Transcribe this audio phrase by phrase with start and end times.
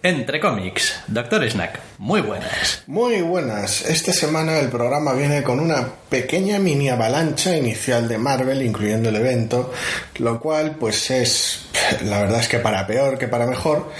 [0.00, 0.94] Entre cómics.
[1.08, 2.84] Doctor Snack, muy buenas.
[2.86, 3.84] Muy buenas.
[3.84, 9.16] Esta semana el programa viene con una pequeña mini avalancha inicial de Marvel, incluyendo el
[9.16, 9.72] evento,
[10.18, 11.66] lo cual pues es,
[12.04, 13.90] la verdad es que para peor que para mejor,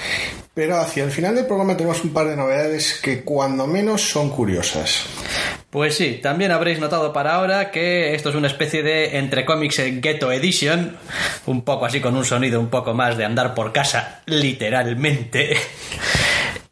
[0.59, 4.29] pero hacia el final del programa tenemos un par de novedades que cuando menos son
[4.29, 5.05] curiosas.
[5.71, 9.81] Pues sí, también habréis notado para ahora que esto es una especie de entre cómics
[10.01, 10.97] Ghetto Edition,
[11.47, 15.57] un poco así con un sonido un poco más de andar por casa, literalmente.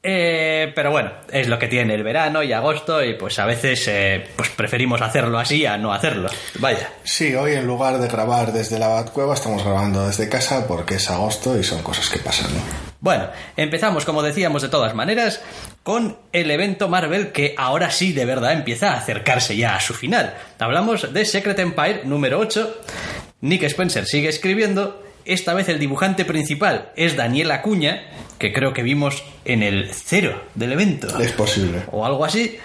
[0.08, 3.88] Eh, pero bueno, es lo que tiene el verano y agosto y pues a veces
[3.88, 6.28] eh, pues preferimos hacerlo así a no hacerlo.
[6.60, 6.92] Vaya.
[7.02, 11.10] Sí, hoy en lugar de grabar desde la Batcueva estamos grabando desde casa porque es
[11.10, 12.54] agosto y son cosas que pasan.
[12.54, 12.60] ¿no?
[13.06, 15.40] Bueno, empezamos como decíamos de todas maneras
[15.84, 19.94] con el evento Marvel que ahora sí de verdad empieza a acercarse ya a su
[19.94, 20.34] final.
[20.58, 22.80] Hablamos de Secret Empire número 8.
[23.42, 28.08] Nick Spencer sigue escribiendo esta vez el dibujante principal es Daniel Acuña,
[28.40, 31.06] que creo que vimos en el cero del evento.
[31.20, 31.84] Es posible.
[31.92, 32.58] O algo así.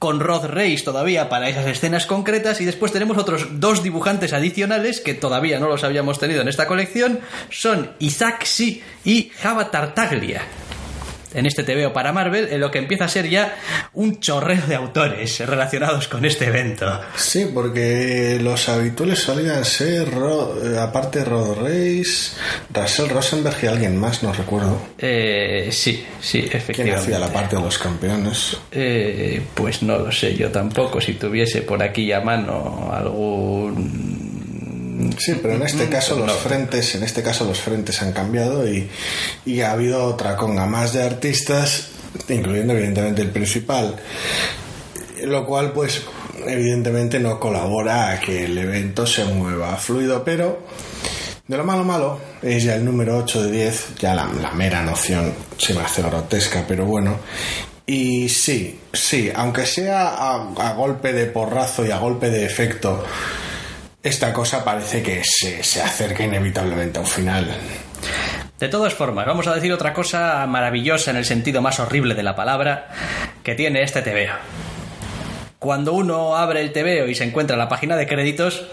[0.00, 5.00] Con Rod Reis todavía para esas escenas concretas y después tenemos otros dos dibujantes adicionales
[5.00, 7.20] que todavía no los habíamos tenido en esta colección.
[7.50, 10.40] Son Isaac Si y Java Tartaglia
[11.34, 13.56] en este TVO para Marvel, en lo que empieza a ser ya
[13.94, 17.00] un chorreo de autores relacionados con este evento.
[17.16, 22.36] Sí, porque los habituales solían ser, eh, aparte Rod Reis,
[22.72, 24.80] Russell Rosenberg y alguien más, no recuerdo.
[24.98, 27.00] Eh, sí, sí, ¿Quién efectivamente.
[27.02, 28.56] hacía la parte de los campeones?
[28.72, 31.00] Eh, pues no lo sé, yo tampoco.
[31.00, 34.19] Si tuviese por aquí a mano algún.
[35.18, 38.88] Sí, pero en este caso los frentes, en este caso los frentes han cambiado y,
[39.46, 41.88] y ha habido otra conga más de artistas,
[42.28, 43.96] incluyendo evidentemente el principal,
[45.24, 46.02] lo cual pues
[46.46, 50.60] evidentemente no colabora a que el evento se mueva fluido, pero
[51.46, 54.82] de lo malo malo es ya el número 8 de 10, ya la, la mera
[54.82, 57.16] noción se me hace grotesca, pero bueno.
[57.86, 63.04] Y sí, sí, aunque sea a, a golpe de porrazo y a golpe de efecto,
[64.02, 67.48] esta cosa parece que se, se acerca inevitablemente a un final.
[68.58, 72.22] De todas formas, vamos a decir otra cosa maravillosa en el sentido más horrible de
[72.22, 72.88] la palabra
[73.42, 74.34] que tiene este TVO.
[75.58, 78.66] Cuando uno abre el TVO y se encuentra la página de créditos,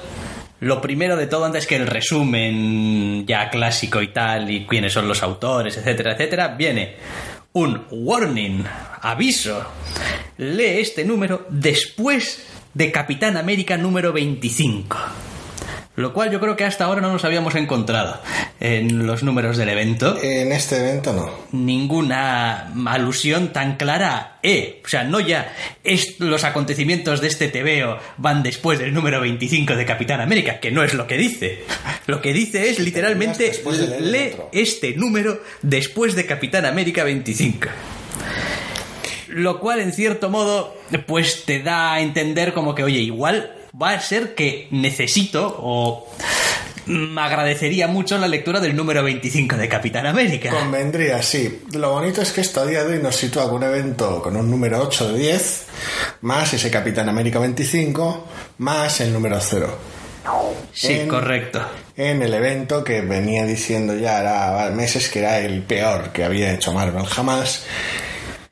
[0.59, 5.07] lo primero de todo, antes que el resumen ya clásico y tal, y quiénes son
[5.07, 6.95] los autores, etcétera, etcétera, viene
[7.53, 8.63] un warning,
[9.01, 9.65] aviso.
[10.37, 12.45] Lee este número después
[12.77, 14.97] de Capitán América número 25.
[15.95, 18.21] Lo cual yo creo que hasta ahora no nos habíamos encontrado
[18.59, 20.15] en los números del evento.
[20.21, 21.31] En este evento no.
[21.51, 24.83] Ninguna alusión tan clara a E.
[24.85, 29.75] O sea, no ya es, los acontecimientos de este TVO van después del número 25
[29.75, 31.63] de Capitán América, que no es lo que dice.
[32.05, 37.67] Lo que dice es literalmente de lee este número después de Capitán América 25.
[39.37, 40.75] Lo cual, en cierto modo,
[41.05, 46.07] pues te da a entender como que, oye, igual va a ser que necesito o
[46.87, 50.49] me agradecería mucho la lectura del número 25 de Capitán América.
[50.49, 51.63] Convendría, sí.
[51.73, 54.35] Lo bonito es que esto a día de hoy nos sitúa con un evento con
[54.37, 55.65] un número 8 de 10,
[56.21, 58.27] más ese Capitán América 25,
[58.59, 59.77] más el número 0.
[60.73, 61.61] Sí, en- correcto.
[61.95, 66.53] En el evento que venía diciendo ya era meses que era el peor que había
[66.53, 67.65] hecho Marvel jamás.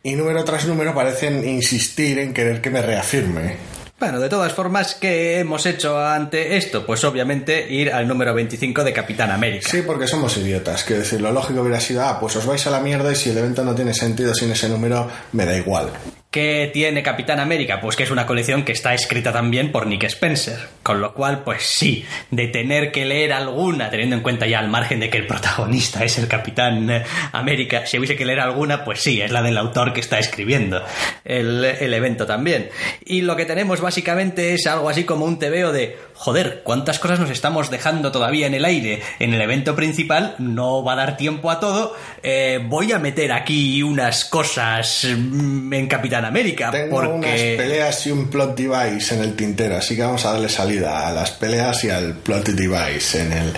[0.05, 3.57] Y número tras número parecen insistir en querer que me reafirme.
[3.99, 6.85] Bueno, de todas formas, ¿qué hemos hecho ante esto?
[6.85, 9.67] Pues obviamente ir al número 25 de Capitán América.
[9.67, 10.83] Sí, porque somos idiotas.
[10.83, 13.31] Quiero decir, lo lógico hubiera sido, ah, pues os vais a la mierda y si
[13.31, 15.89] el evento no tiene sentido sin ese número, me da igual.
[16.35, 17.79] ¿Qué tiene Capitán América?
[17.79, 20.59] Pues que es una colección que está escrita también por Nick Spencer.
[20.83, 24.67] Con lo cual, pues sí, de tener que leer alguna, teniendo en cuenta ya al
[24.67, 28.83] margen de que el protagonista es el Capitán eh, América, si hubiese que leer alguna,
[28.83, 30.83] pues sí, es la del autor que está escribiendo
[31.23, 32.69] el, el evento también.
[33.05, 37.19] Y lo que tenemos básicamente es algo así como un tebeo de joder, ¿cuántas cosas
[37.19, 40.35] nos estamos dejando todavía en el aire en el evento principal?
[40.39, 41.95] No va a dar tiempo a todo.
[42.23, 46.71] Eh, voy a meter aquí unas cosas mm, en Capitán América.
[46.71, 47.17] Tengo porque...
[47.17, 51.07] unas peleas y un plot device en el tintero, así que vamos a darle salida
[51.07, 53.49] a las peleas y al plot device en el...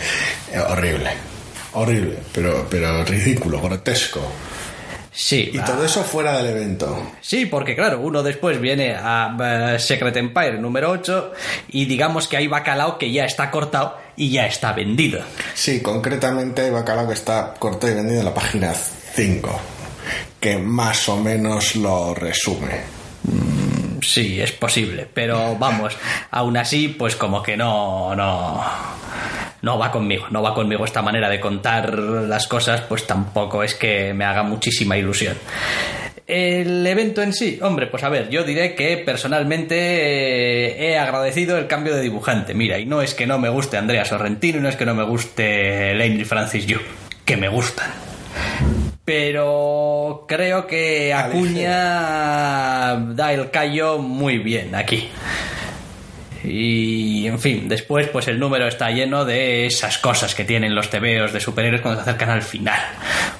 [0.51, 1.11] eh, horrible.
[1.73, 4.21] Horrible, pero, pero ridículo, grotesco.
[5.19, 7.13] Sí, Y ah, todo eso fuera del evento.
[7.21, 9.35] Sí, porque claro, uno después viene a
[9.73, 11.33] eh, Secret Empire número 8
[11.69, 15.21] y digamos que hay bacalao que ya está cortado y ya está vendido.
[15.55, 19.59] Sí, concretamente hay bacalao que está cortado y vendido en la página 5,
[20.39, 22.81] que más o menos lo resume.
[24.03, 25.97] Sí, es posible, pero vamos,
[26.29, 28.63] aún así, pues como que no, no,
[29.61, 33.75] no va conmigo, no va conmigo esta manera de contar las cosas, pues tampoco es
[33.75, 35.37] que me haga muchísima ilusión.
[36.27, 41.57] El evento en sí, hombre, pues a ver, yo diré que personalmente eh, he agradecido
[41.57, 42.53] el cambio de dibujante.
[42.53, 44.93] Mira, y no es que no me guste Andrea Sorrentino y no es que no
[44.93, 46.79] me guste Laney Francis Yu,
[47.23, 47.87] que me gustan.
[49.05, 55.09] Pero creo que Acuña da el callo muy bien aquí.
[56.49, 60.89] Y en fin, después pues el número está lleno de esas cosas que tienen los
[60.89, 62.79] tebeos de superhéroes cuando se acercan al final.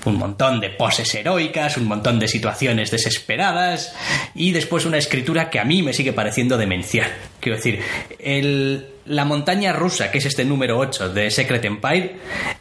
[0.06, 3.96] Un montón de poses heroicas, un montón de situaciones desesperadas
[4.36, 7.10] y después una escritura que a mí me sigue pareciendo demencial.
[7.40, 7.82] Quiero decir,
[8.20, 12.18] el, la montaña rusa, que es este número 8 de Secret Empire,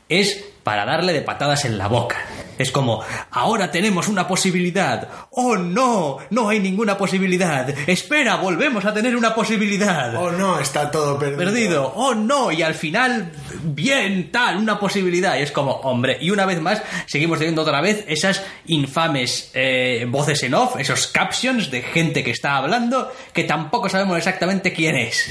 [0.08, 2.25] es para darle de patadas en la boca.
[2.58, 5.08] Es como, ahora tenemos una posibilidad.
[5.31, 7.69] Oh, no, no hay ninguna posibilidad.
[7.88, 10.14] Espera, volvemos a tener una posibilidad.
[10.17, 11.38] Oh no, está todo perdido.
[11.38, 11.93] Perdido.
[11.94, 13.32] Oh, no, y al final,
[13.62, 15.38] bien, tal, una posibilidad.
[15.38, 20.06] Y es como, hombre, y una vez más, seguimos teniendo otra vez esas infames eh,
[20.08, 24.97] voces en off, esos captions de gente que está hablando, que tampoco sabemos exactamente quién
[24.97, 25.29] es.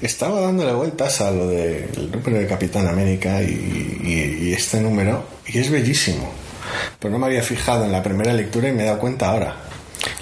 [0.00, 5.70] Estaba dándole vueltas a lo del número de Capitán América y este número, y es
[5.70, 6.32] bellísimo.
[6.98, 9.56] Pero no me había fijado en la primera lectura y me he dado cuenta ahora.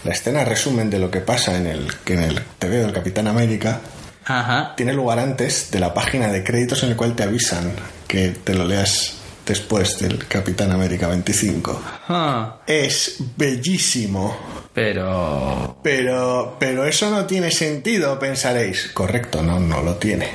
[0.05, 3.27] La escena resumen de lo que pasa en el, que en el TV del Capitán
[3.27, 3.81] América
[4.29, 4.75] Ajá.
[4.77, 7.73] tiene lugar antes de la página de créditos en el cual te avisan
[8.07, 9.15] que te lo leas
[9.47, 11.83] después del Capitán América 25.
[12.09, 14.37] Ah, Es bellísimo.
[14.75, 15.79] pero...
[15.83, 18.91] Pero, pero eso no tiene sentido, pensaréis.
[18.93, 20.29] Correcto, no, no lo tiene.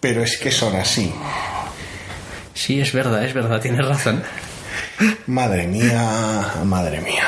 [0.00, 1.12] Pero es que son así.
[2.54, 4.22] Sí, es verdad, es verdad, tienes razón.
[5.26, 7.24] Madre mía, madre mía.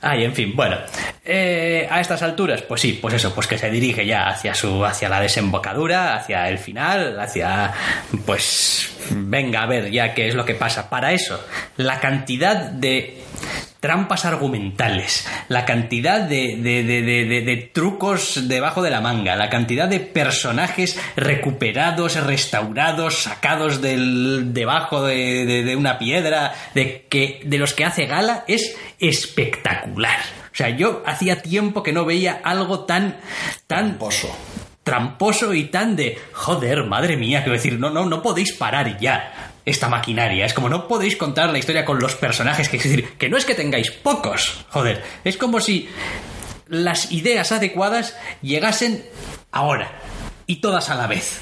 [0.00, 0.76] Ay, en fin, bueno.
[1.24, 4.84] Eh, a estas alturas, pues sí, pues eso, pues que se dirige ya hacia su,
[4.84, 7.72] hacia la desembocadura, hacia el final, hacia,
[8.26, 10.90] pues, venga a ver ya qué es lo que pasa.
[10.90, 11.42] Para eso,
[11.76, 13.22] la cantidad de
[13.80, 17.02] trampas argumentales, la cantidad de, de, de,
[17.42, 25.04] de- trucos debajo de la manga, la cantidad de personajes recuperados, restaurados, sacados del, debajo
[25.04, 30.18] de, de- de una piedra, de, que, de los que hace gala, es espectacular.
[30.54, 33.16] O sea, yo hacía tiempo que no veía algo tan,
[33.66, 34.32] tan Poso.
[34.84, 39.52] tramposo y tan de joder, madre mía, quiero decir, no, no, no podéis parar ya
[39.64, 40.46] esta maquinaria.
[40.46, 43.36] Es como no podéis contar la historia con los personajes, que es decir, que no
[43.36, 45.88] es que tengáis pocos, joder, es como si
[46.68, 49.04] las ideas adecuadas llegasen
[49.50, 49.90] ahora
[50.46, 51.40] y todas a la vez.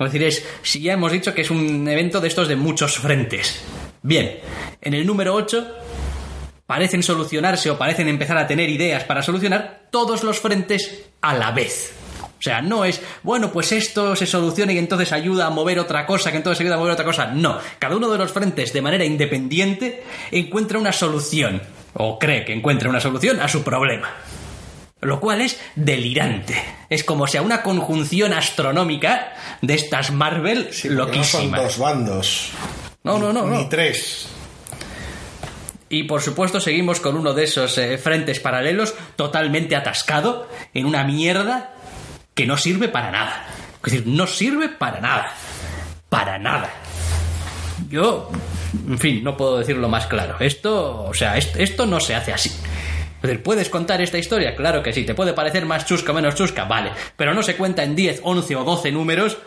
[0.00, 2.98] Es decir, es, si ya hemos dicho que es un evento de estos de muchos
[2.98, 3.62] frentes.
[4.02, 4.40] Bien,
[4.82, 5.85] en el número 8
[6.66, 11.52] parecen solucionarse o parecen empezar a tener ideas para solucionar todos los frentes a la
[11.52, 11.92] vez.
[12.38, 16.04] O sea, no es, bueno, pues esto se soluciona y entonces ayuda a mover otra
[16.06, 17.26] cosa, que entonces ayuda a mover otra cosa.
[17.28, 21.62] No, cada uno de los frentes de manera independiente encuentra una solución,
[21.94, 24.10] o cree que encuentra una solución a su problema.
[25.00, 26.62] Lo cual es delirante.
[26.90, 29.32] Es como sea una conjunción astronómica
[29.62, 31.62] de estas Marvel Sí, porque no son loquísimas.
[31.62, 32.48] dos bandos.
[33.02, 33.68] No, no, no, Ni no.
[33.68, 34.28] tres.
[35.88, 41.04] Y por supuesto seguimos con uno de esos eh, frentes paralelos totalmente atascado en una
[41.04, 41.74] mierda
[42.34, 43.46] que no sirve para nada.
[43.84, 45.32] Es decir, no sirve para nada.
[46.08, 46.70] Para nada.
[47.88, 48.30] Yo,
[48.88, 50.36] en fin, no puedo decirlo más claro.
[50.40, 52.50] Esto, o sea, est- esto no se hace así.
[53.22, 54.54] Decir, ¿puedes contar esta historia?
[54.56, 55.04] Claro que sí.
[55.04, 56.64] ¿Te puede parecer más chusca o menos chusca?
[56.64, 56.90] Vale.
[57.16, 59.38] Pero no se cuenta en 10, 11 o 12 números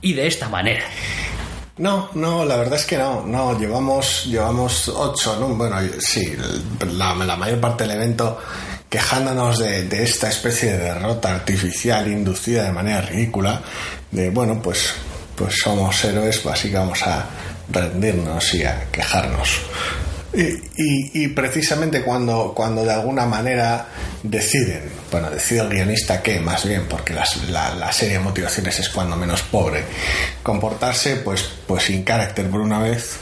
[0.00, 0.84] y de esta manera.
[1.78, 3.24] No, no, la verdad es que no.
[3.24, 5.48] No, llevamos, llevamos ocho, ¿no?
[5.48, 6.36] Bueno, sí,
[6.92, 8.38] la, mayor parte del evento
[8.88, 13.62] quejándonos de, de esta especie de derrota artificial inducida de manera ridícula.
[14.10, 14.94] De, bueno, pues,
[15.36, 17.26] pues somos héroes, así que vamos a
[17.70, 19.60] rendirnos y a quejarnos.
[20.34, 23.86] Y, y- y precisamente cuando, cuando de alguna manera
[24.22, 28.78] deciden, bueno, decide el guionista que, más bien, porque las- la, la serie de motivaciones
[28.78, 29.84] es cuando menos pobre,
[30.42, 33.16] comportarse pues, pues sin carácter por una vez,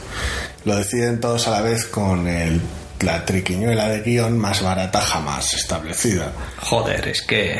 [0.64, 2.60] lo deciden todos a la vez con el,
[3.00, 6.32] la triquiñuela de guion más barata jamás establecida.
[6.60, 7.56] Joder, es que...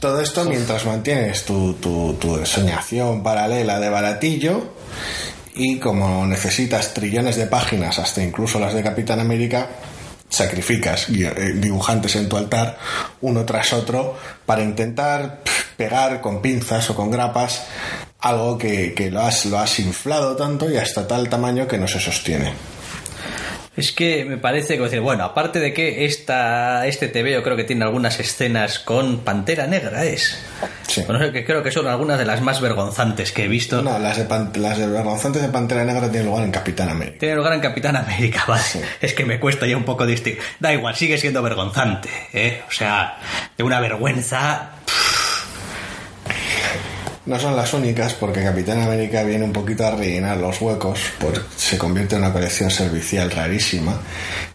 [0.00, 4.72] Todo esto mientras mantienes tu, tu, tu ensoñación paralela de baratillo
[5.54, 9.68] y como necesitas trillones de páginas, hasta incluso las de Capitán América,
[10.28, 12.78] sacrificas eh, dibujantes en tu altar
[13.20, 14.16] uno tras otro
[14.46, 15.42] para intentar
[15.76, 17.64] pegar con pinzas o con grapas
[18.20, 21.86] algo que, que lo, has, lo has inflado tanto y hasta tal tamaño que no
[21.86, 22.52] se sostiene.
[23.74, 27.56] Es que me parece que decir, bueno, aparte de que esta, este TV yo creo
[27.56, 30.38] que tiene algunas escenas con Pantera Negra, es.
[30.86, 31.02] Sí.
[31.06, 33.80] Bueno, que creo que son algunas de las más vergonzantes que he visto.
[33.80, 37.16] No, las de, Pan- las de vergonzantes de Pantera Negra tienen lugar en Capitán América.
[37.20, 38.62] Tiene lugar en Capitán América, vale.
[39.00, 40.42] Es que me cuesta ya un poco distinguir.
[40.60, 42.60] Da igual, sigue siendo vergonzante, ¿eh?
[42.68, 43.18] O sea,
[43.56, 44.72] de una vergüenza.
[47.24, 51.40] No son las únicas porque Capitán América viene un poquito a rellenar los huecos, pues
[51.56, 54.00] se convierte en una colección servicial rarísima.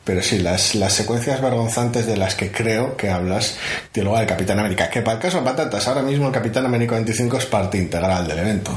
[0.03, 3.57] Pero sí, las, las secuencias vergonzantes de las que creo que hablas
[3.93, 4.89] tiene lugar el Capitán América.
[4.89, 8.27] Que para el caso de patatas, ahora mismo el Capitán América 25 es parte integral
[8.27, 8.71] del evento.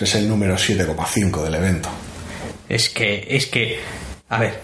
[0.00, 1.88] Es el número 7,5 del evento.
[2.68, 3.80] Es que, es que.
[4.28, 4.60] A ver,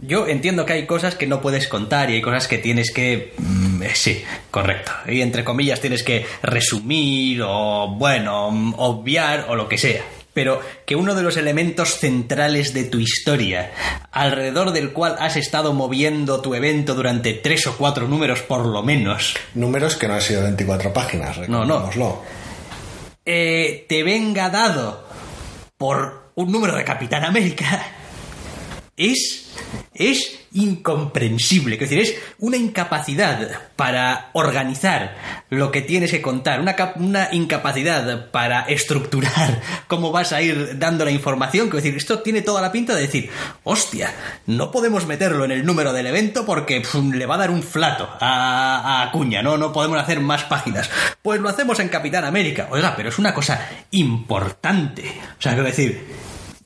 [0.00, 3.34] yo entiendo que hay cosas que no puedes contar y hay cosas que tienes que.
[3.80, 4.92] Mm, eh, sí, correcto.
[5.08, 10.02] Y entre comillas tienes que resumir o, bueno, mm, obviar o lo que sea.
[10.32, 13.72] Pero que uno de los elementos centrales de tu historia,
[14.12, 18.82] alrededor del cual has estado moviendo tu evento durante tres o cuatro números por lo
[18.84, 22.22] menos, Números que no han sido 24 páginas, No, no.
[23.24, 25.04] eh, te venga dado
[25.76, 27.82] por un número de Capitán América
[28.96, 29.50] es
[29.94, 35.16] es incomprensible, es decir, es una incapacidad para organizar
[35.48, 41.04] lo que tienes que contar, una, una incapacidad para estructurar cómo vas a ir dando
[41.04, 43.30] la información, es decir, esto tiene toda la pinta de decir,
[43.64, 44.12] hostia,
[44.46, 48.08] no podemos meterlo en el número del evento porque le va a dar un flato
[48.20, 49.56] a, a Acuña, ¿no?
[49.56, 50.90] No podemos hacer más páginas.
[51.22, 52.68] Pues lo hacemos en Capitán América.
[52.70, 55.02] Oiga, pero es una cosa importante.
[55.38, 56.06] O sea, quiero decir,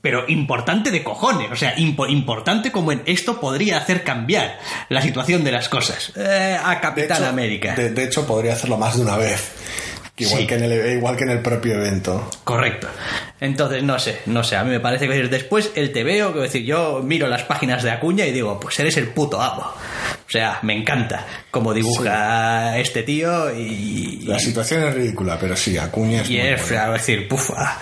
[0.05, 4.59] pero importante de cojones, o sea, impo- importante como en esto podría hacer cambiar
[4.91, 6.13] la situación de las cosas.
[6.15, 7.75] Eh, a De Capitán hecho- América.
[7.75, 9.51] De, de hecho, podría hacerlo más de una vez.
[10.19, 10.47] Igual, Sí.
[10.47, 12.31] que en el, igual que en el propio evento.
[12.45, 12.87] Correcto.
[13.41, 16.41] Entonces, no sé, no sé, a mí me parece que después el te veo, que
[16.41, 19.63] decir, yo miro las páginas de Acuña y digo, pues eres el puto amo.
[19.63, 24.25] O sea, me encanta cómo dibuja este tío y...
[24.27, 26.83] La situación es ridícula, pero sí, Acuña es Y muy es, bueno.
[26.85, 27.79] a decir, pufa.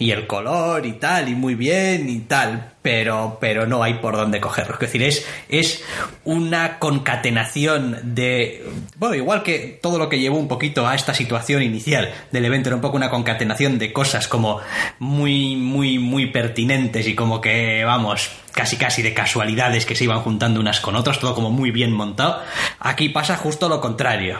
[0.00, 4.16] Y el color y tal, y muy bien y tal, pero, pero no hay por
[4.16, 4.74] dónde cogerlo.
[4.74, 5.84] Es decir, es, es
[6.24, 8.66] una concatenación de.
[8.96, 12.70] Bueno, igual que todo lo que llevó un poquito a esta situación inicial del evento,
[12.70, 14.60] era un poco una concatenación de cosas como
[14.98, 20.20] muy, muy, muy pertinentes y como que, vamos, casi casi de casualidades que se iban
[20.20, 22.40] juntando unas con otras, todo como muy bien montado.
[22.78, 24.38] Aquí pasa justo lo contrario.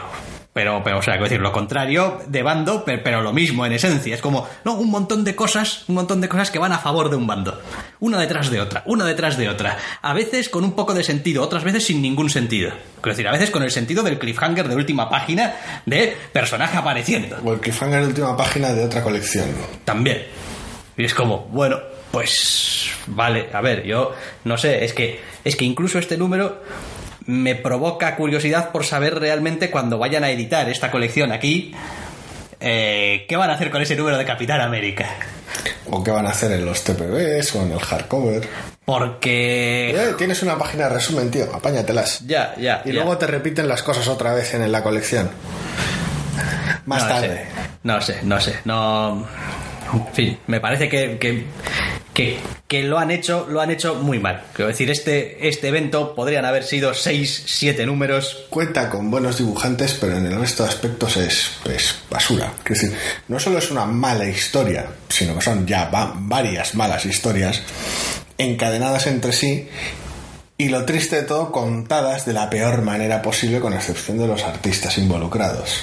[0.53, 3.71] Pero, pero, o sea, quiero decir, lo contrario de bando, pero, pero lo mismo en
[3.71, 4.13] esencia.
[4.13, 7.09] Es como, no, un montón de cosas, un montón de cosas que van a favor
[7.09, 7.61] de un bando.
[8.01, 9.77] Una detrás de otra, una detrás de otra.
[10.01, 12.71] A veces con un poco de sentido, otras veces sin ningún sentido.
[12.95, 15.55] Quiero decir, a veces con el sentido del cliffhanger de última página
[15.85, 17.37] de personaje apareciendo.
[17.45, 19.45] O el cliffhanger de última página de otra colección.
[19.85, 20.23] También.
[20.97, 21.79] Y es como, bueno,
[22.11, 26.61] pues vale, a ver, yo no sé, es que es que incluso este número
[27.25, 31.73] me provoca curiosidad por saber realmente cuando vayan a editar esta colección aquí
[32.59, 35.07] eh, qué van a hacer con ese número de Capitán América.
[35.89, 38.47] O qué van a hacer en los TPBs o en el hardcover.
[38.85, 42.25] Porque Eh, tienes una página de resumen, tío, apáñatelas.
[42.25, 42.81] ya, ya.
[42.85, 42.93] Y ya.
[42.95, 45.29] luego te repiten las cosas otra vez en la colección.
[46.85, 47.27] Más no tarde.
[47.27, 47.45] Sé,
[47.83, 49.27] no sé, no sé, no.
[49.93, 51.45] En fin, me parece que, que,
[52.13, 54.43] que, que lo han hecho, lo han hecho muy mal.
[54.53, 58.45] Quiero decir, este, este evento podrían haber sido 6, 7 números.
[58.49, 62.51] Cuenta con buenos dibujantes, pero en el resto de aspectos es, es basura.
[62.65, 67.05] Es decir, no solo es una mala historia, sino que son ya va- varias malas
[67.05, 67.61] historias
[68.37, 69.69] encadenadas entre sí
[70.57, 74.43] y lo triste de todo, contadas de la peor manera posible, con excepción de los
[74.43, 75.81] artistas involucrados.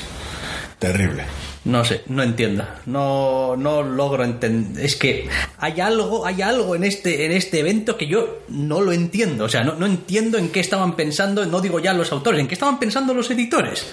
[0.79, 1.25] Terrible.
[1.65, 2.65] No sé, no entiendo.
[2.87, 4.85] No, no logro entender.
[4.85, 8.93] Es que hay algo, hay algo en este, en este evento que yo no lo
[8.93, 9.45] entiendo.
[9.45, 12.49] O sea, no, no entiendo en qué estaban pensando, no digo ya los autores, en
[12.49, 13.87] qué estaban pensando los editores.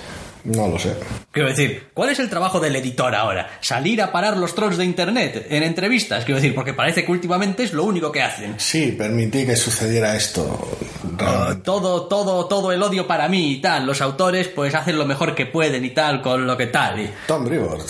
[0.46, 0.96] No lo sé.
[1.32, 3.58] Quiero decir, ¿cuál es el trabajo del editor ahora?
[3.62, 6.24] ¿Salir a parar los trolls de internet en entrevistas?
[6.24, 8.56] Quiero decir, porque parece que últimamente es lo único que hacen.
[8.60, 10.78] Sí, permití que sucediera esto.
[11.18, 11.64] realmente.
[11.64, 13.86] Todo, todo, todo el odio para mí y tal.
[13.86, 17.00] Los autores pues hacen lo mejor que pueden y tal con lo que tal.
[17.00, 17.10] Y...
[17.28, 17.90] Tom Brevoort.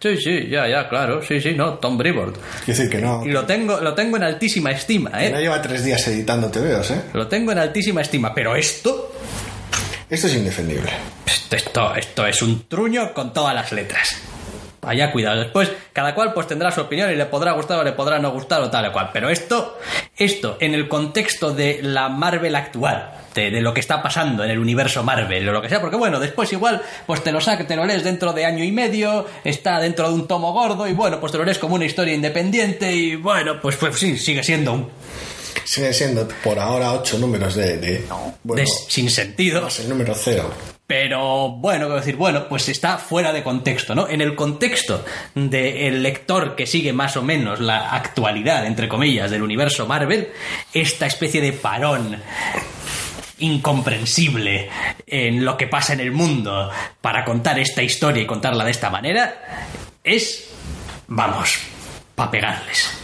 [0.00, 1.20] Sí, sí, ya, ya, claro.
[1.22, 2.36] Sí, sí, no, Tom Brevoort.
[2.64, 3.26] Quiero decir que no.
[3.26, 5.42] Y lo tengo, lo tengo en altísima estima, que no ¿eh?
[5.42, 7.02] lleva tres días editando TVOs, ¿eh?
[7.14, 8.32] Lo tengo en altísima estima.
[8.32, 9.12] Pero esto,
[10.08, 10.90] Esto es indefendible.
[11.56, 14.20] Esto, esto, esto es un truño con todas las letras.
[14.80, 15.40] Vaya cuidado.
[15.40, 18.30] Después, cada cual pues tendrá su opinión y le podrá gustar o le podrá no
[18.30, 19.10] gustar o tal o cual.
[19.12, 19.78] Pero esto,
[20.16, 24.50] esto, en el contexto de la Marvel actual, de, de lo que está pasando en
[24.50, 27.66] el universo Marvel o lo que sea, porque bueno, después igual, pues te lo saca,
[27.66, 30.92] te lo lees dentro de año y medio, está dentro de un tomo gordo y
[30.92, 34.42] bueno, pues te lo lees como una historia independiente y bueno, pues, pues sí, sigue
[34.42, 34.90] siendo un
[35.68, 37.76] Siguen siendo por ahora ocho números de.
[37.76, 38.04] de
[38.42, 39.60] bueno, de sin sentido.
[39.60, 40.50] más el número cero.
[40.88, 44.08] Pero bueno, decir, bueno, pues está fuera de contexto, ¿no?
[44.08, 45.04] En el contexto
[45.34, 50.32] del lector que sigue más o menos la actualidad, entre comillas, del universo Marvel,
[50.72, 52.16] esta especie de parón
[53.36, 54.70] incomprensible
[55.06, 56.70] en lo que pasa en el mundo
[57.02, 59.68] para contar esta historia y contarla de esta manera
[60.02, 60.48] es,
[61.06, 61.58] vamos,
[62.14, 62.98] para pegarles.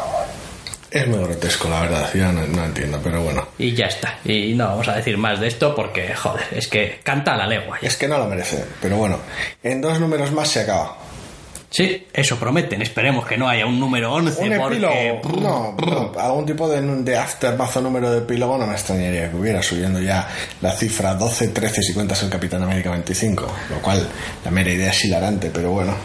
[0.94, 2.08] Es muy grotesco, la verdad.
[2.14, 3.48] Yo no, no entiendo, pero bueno.
[3.58, 4.20] Y ya está.
[4.24, 7.78] Y no vamos a decir más de esto porque, joder, es que canta la legua.
[7.82, 9.18] Es que no lo merece, pero bueno.
[9.60, 10.96] En dos números más se acaba.
[11.68, 12.80] Sí, eso prometen.
[12.80, 14.76] Esperemos que no haya un número 11 Un porque...
[14.76, 15.40] epílogo.
[15.40, 19.36] No, no, algún tipo de, de aftermath o número de epílogo no me extrañaría que
[19.36, 20.28] hubiera, subiendo ya
[20.60, 23.44] la cifra 12-13 si cuentas el Capitán América 25.
[23.70, 24.06] Lo cual,
[24.44, 25.96] la mera idea es hilarante, pero bueno.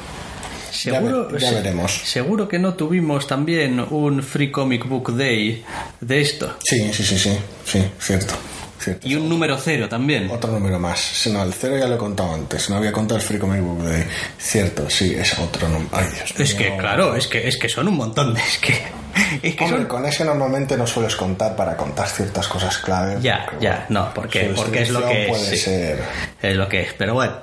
[0.72, 1.92] Seguro, Ya ve- ya se- veremos.
[2.06, 5.64] Seguro que no tuvimos también un Free Comic Book Day
[6.02, 6.56] de esto.
[6.64, 7.38] Sí, sí, sí, sí.
[7.66, 8.34] Sí, cierto.
[8.80, 9.08] Cierto.
[9.08, 10.30] Y un número cero también.
[10.30, 11.00] Otro número más.
[11.00, 12.70] Si no, el cero ya lo he contado antes.
[12.70, 14.06] No había contado el Free Comic Book Day.
[14.38, 15.90] Cierto, sí, es otro número.
[15.92, 18.42] Ay, Dios Es que, claro, es que, es que son un montón de...
[18.50, 19.88] Es que, es que Hombre, son...
[19.88, 23.18] con ese normalmente no sueles contar para contar ciertas cosas clave.
[23.22, 25.30] Ya, porque, ya, bueno, no, porque, porque es lo que es.
[25.30, 25.58] puede sí.
[25.58, 26.00] ser.
[26.42, 27.34] Es lo que es, pero bueno.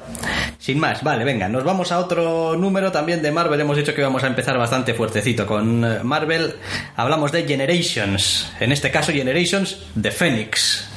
[0.58, 3.60] Sin más, vale, venga, nos vamos a otro número también de Marvel.
[3.60, 6.56] Hemos dicho que íbamos a empezar bastante fuertecito con eh, Marvel.
[6.96, 8.52] Hablamos de Generations.
[8.60, 10.88] En este caso, Generations de Phoenix,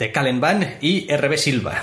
[0.00, 1.74] de Callen Van y RB Silva.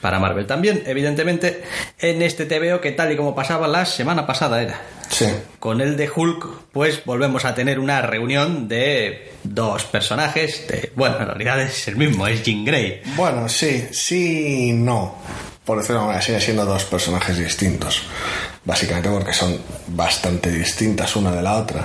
[0.00, 1.62] Para Marvel también, evidentemente,
[1.98, 4.80] en este TVO que tal y como pasaba la semana pasada era.
[5.08, 5.26] Sí.
[5.58, 10.66] Con el de Hulk, pues volvemos a tener una reunión de dos personajes.
[10.68, 13.00] De, bueno, en realidad es el mismo, es Jean Grey.
[13.16, 15.16] Bueno, sí, sí, no.
[15.64, 18.02] Por decirlo de manera, siguen siendo dos personajes distintos.
[18.64, 19.58] Básicamente porque son
[19.88, 21.84] bastante distintas una de la otra.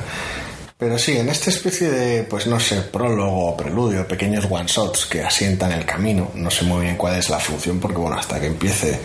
[0.78, 5.72] Pero sí, en esta especie de, pues no sé, prólogo, preludio, pequeños one-shots que asientan
[5.72, 9.00] el camino, no sé muy bien cuál es la función, porque bueno, hasta que empiece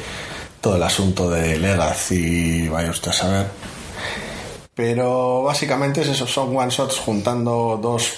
[0.60, 3.46] todo el asunto de Legacy, vaya usted a saber.
[4.74, 8.16] Pero básicamente es eso, son one-shots juntando dos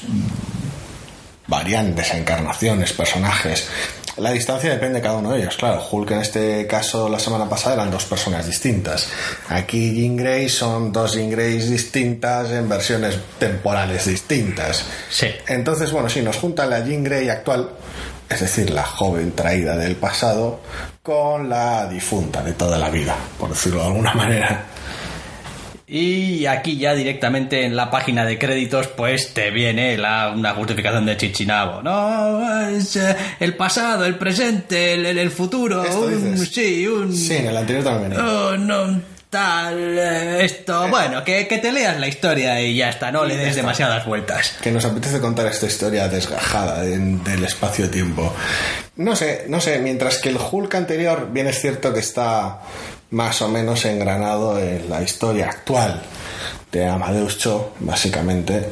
[1.46, 3.68] variantes, encarnaciones, personajes.
[4.16, 5.57] La distancia depende de cada uno de ellos.
[5.57, 9.09] Claro, Hulk en este caso la semana pasada eran dos personas distintas.
[9.48, 14.85] Aquí Jean Grey son dos Jean Greys distintas en versiones temporales distintas.
[15.11, 15.26] Sí.
[15.48, 17.70] Entonces, bueno, sí, nos junta la Jean Grey actual,
[18.28, 20.61] es decir, la joven traída del pasado,
[21.02, 24.64] con la difunta de toda la vida, por decirlo de alguna manera.
[25.96, 31.07] Y aquí ya directamente en la página de créditos pues te viene la, una justificación
[31.07, 31.83] de Chichinabo.
[31.83, 35.85] No, es eh, el pasado, el presente, el, el- futuro.
[35.85, 36.48] ¿Esto un- dices?
[36.52, 37.14] sí, un...
[37.14, 38.20] Sí, en el anterior también.
[38.20, 40.88] Oh, no, tal, eh, esto...
[40.88, 44.57] Bueno, que, que te leas la historia y ya está, no le des demasiadas vueltas.
[44.62, 48.35] que nos apetece contar esta historia desgajada de- del espacio-tiempo.
[48.96, 52.61] No sé, no sé, mientras que el Hulk anterior, bien es cierto que está
[53.14, 56.03] más o menos engranado en la historia actual
[56.70, 58.70] de Amadeus Cho, básicamente.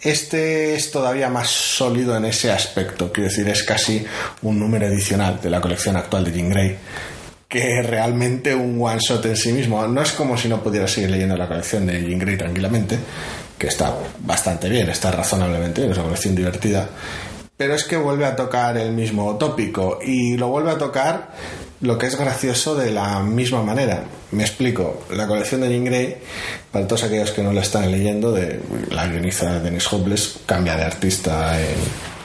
[0.00, 4.04] Este es todavía más sólido en ese aspecto, quiero decir, es casi
[4.42, 6.76] un número adicional de la colección actual de Jean Grey
[7.48, 9.86] que realmente un one shot en sí mismo.
[9.86, 12.98] No es como si no pudiera seguir leyendo la colección de Jean Grey tranquilamente,
[13.56, 16.88] que está bastante bien, está razonablemente bien, es una colección divertida.
[17.56, 21.30] Pero es que vuelve a tocar el mismo tópico y lo vuelve a tocar
[21.84, 24.04] lo que es gracioso de la misma manera.
[24.32, 25.04] Me explico.
[25.10, 26.16] La colección de Jean Grey,
[26.72, 30.84] para todos aquellos que no la están leyendo, de la guionista Dennis Hopeless cambia de
[30.84, 31.76] artista en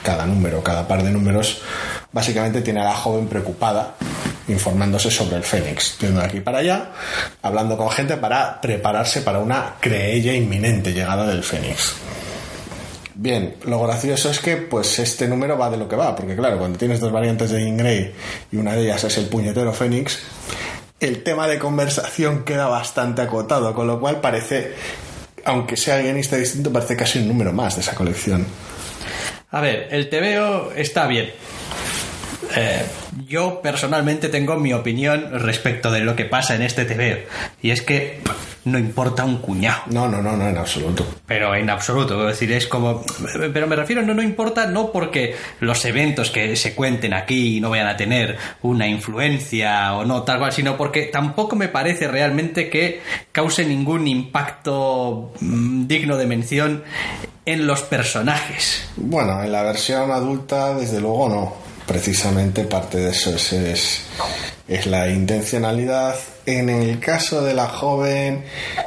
[0.02, 1.60] cada número, cada par de números.
[2.10, 3.94] Básicamente tiene a la joven preocupada
[4.48, 6.90] informándose sobre el Fénix, yendo de aquí para allá,
[7.42, 11.94] hablando con gente para prepararse para una creella inminente llegada del Fénix.
[13.22, 16.56] Bien, lo gracioso es que pues este número va de lo que va, porque claro,
[16.56, 18.14] cuando tienes dos variantes de Jean Grey
[18.50, 20.20] y una de ellas es el puñetero Fénix,
[21.00, 24.72] el tema de conversación queda bastante acotado, con lo cual parece,
[25.44, 28.46] aunque sea guionista distinto, parece casi un número más de esa colección.
[29.50, 31.30] A ver, el TVO está bien.
[32.56, 32.82] Eh,
[33.26, 37.20] yo personalmente tengo mi opinión respecto de lo que pasa en este TVO.
[37.62, 38.20] Y es que
[38.64, 39.82] no importa un cuñado.
[39.86, 41.06] No, no, no, no, en absoluto.
[41.26, 43.02] Pero en absoluto, es decir, es como...
[43.52, 47.70] Pero me refiero, no, no importa, no porque los eventos que se cuenten aquí no
[47.70, 52.68] vayan a tener una influencia o no, tal cual, sino porque tampoco me parece realmente
[52.68, 53.00] que
[53.32, 56.84] cause ningún impacto mm, digno de mención
[57.46, 58.90] en los personajes.
[58.96, 61.69] Bueno, en la versión adulta, desde luego no.
[61.90, 64.02] Precisamente parte de eso es, es,
[64.68, 66.14] es la intencionalidad.
[66.46, 68.44] En el caso de la joven,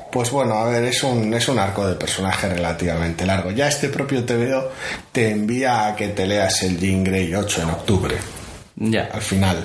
[0.10, 3.52] pues bueno, a ver, es un, es un arco de personaje relativamente largo.
[3.52, 4.72] Ya este propio TVO
[5.12, 8.16] te envía a que te leas el Jean Grey 8 en octubre.
[8.92, 9.10] Ya.
[9.14, 9.64] Al final.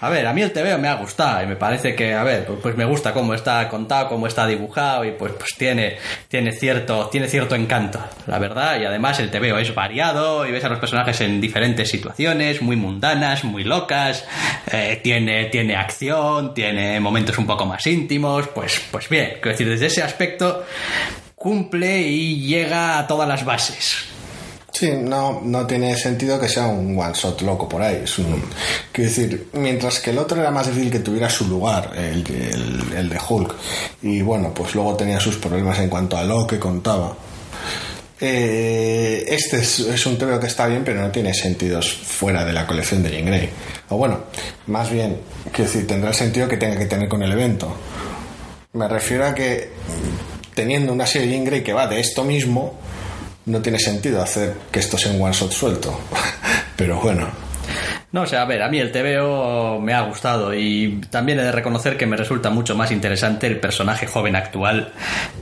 [0.00, 2.46] A ver, a mí el TVO me ha gustado y me parece que, a ver,
[2.46, 7.08] pues me gusta cómo está contado, cómo está dibujado y pues, pues tiene, tiene, cierto,
[7.08, 8.80] tiene cierto encanto, la verdad.
[8.80, 12.76] Y además el TVO es variado y ves a los personajes en diferentes situaciones, muy
[12.76, 14.26] mundanas, muy locas,
[14.72, 19.68] eh, tiene, tiene acción, tiene momentos un poco más íntimos, pues, pues bien, quiero decir,
[19.68, 20.64] desde ese aspecto
[21.36, 24.09] cumple y llega a todas las bases.
[24.72, 28.04] Sí, no, no tiene sentido que sea un one shot loco por ahí.
[28.92, 33.18] Quiero decir, mientras que el otro era más difícil que tuviera su lugar, el, de
[33.28, 33.54] Hulk,
[34.02, 37.16] y bueno, pues luego tenía sus problemas en cuanto a lo que contaba.
[38.22, 42.66] Eh, este es, un TVO que está bien, pero no tiene sentidos fuera de la
[42.66, 43.48] colección de Jean Grey.
[43.88, 44.24] O bueno,
[44.66, 45.18] más bien,
[45.52, 47.74] quiero decir, tendrá sentido que tenga que tener con el evento.
[48.74, 49.70] Me refiero a que
[50.54, 52.78] teniendo una serie de Jean que va de esto mismo,
[53.50, 55.98] no tiene sentido hacer que esto sea un one shot suelto.
[56.76, 57.28] Pero bueno.
[58.12, 61.42] No, o sea, a ver, a mí el TVO me ha gustado y también he
[61.42, 64.92] de reconocer que me resulta mucho más interesante el personaje joven actual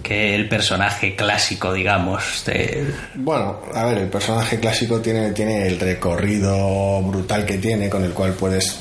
[0.03, 2.45] que el personaje clásico, digamos.
[2.45, 2.93] De...
[3.15, 8.13] Bueno, a ver, el personaje clásico tiene, tiene el recorrido brutal que tiene con el
[8.13, 8.81] cual puedes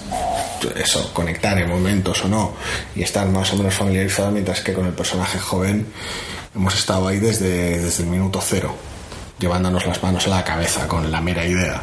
[0.76, 2.56] eso, conectar en momentos o no
[2.94, 5.86] y estar más o menos familiarizado, mientras que con el personaje joven
[6.54, 8.76] hemos estado ahí desde, desde el minuto cero
[9.40, 11.82] llevándonos las manos a la cabeza con la mera idea.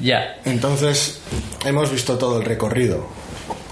[0.00, 0.40] Ya.
[0.44, 1.20] Entonces,
[1.64, 3.06] hemos visto todo el recorrido,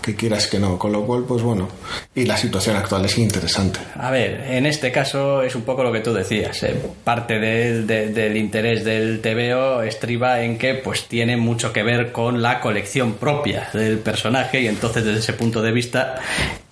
[0.07, 1.69] que quieras que no, con lo cual, pues bueno,
[2.15, 3.81] y la situación actual es interesante.
[3.99, 7.89] A ver, en este caso es un poco lo que tú decías, eh, parte del,
[7.89, 12.61] de, del interés del TVO estriba en que pues tiene mucho que ver con la
[12.61, 16.15] colección propia del personaje y entonces desde ese punto de vista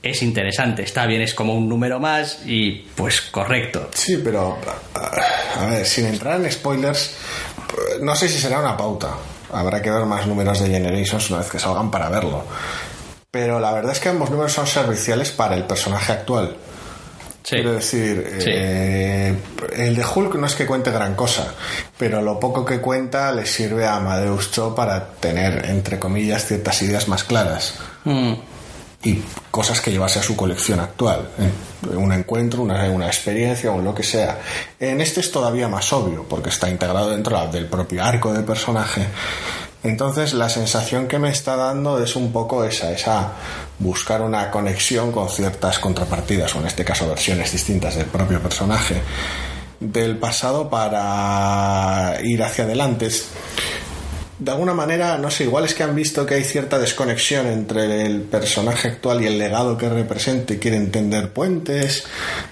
[0.00, 3.88] es interesante, está bien, es como un número más y pues correcto.
[3.94, 4.58] Sí, pero
[4.94, 7.16] a ver, sin entrar en spoilers,
[8.00, 9.10] no sé si será una pauta.
[9.52, 12.44] Habrá que ver más números de Generations una vez que salgan para verlo.
[13.34, 16.56] Pero la verdad es que ambos números son serviciales para el personaje actual.
[17.42, 17.56] Sí.
[17.56, 18.48] Quiero decir, Sí.
[18.48, 19.34] eh,
[19.76, 21.52] el de Hulk no es que cuente gran cosa,
[21.98, 26.80] pero lo poco que cuenta le sirve a Amadeus Cho para tener, entre comillas, ciertas
[26.82, 28.34] ideas más claras Mm.
[29.02, 29.20] y
[29.50, 31.28] cosas que llevarse a su colección actual.
[31.40, 31.96] ¿eh?
[31.96, 34.38] Un encuentro, una, una experiencia o lo que sea.
[34.78, 39.04] En este es todavía más obvio porque está integrado dentro del propio arco del personaje.
[39.84, 43.32] Entonces la sensación que me está dando es un poco esa, esa
[43.78, 49.02] buscar una conexión con ciertas contrapartidas o en este caso versiones distintas del propio personaje
[49.78, 53.08] del pasado para ir hacia adelante.
[54.38, 58.06] De alguna manera, no sé, igual es que han visto que hay cierta desconexión entre
[58.06, 62.06] el personaje actual y el legado que representa y quieren tender puentes.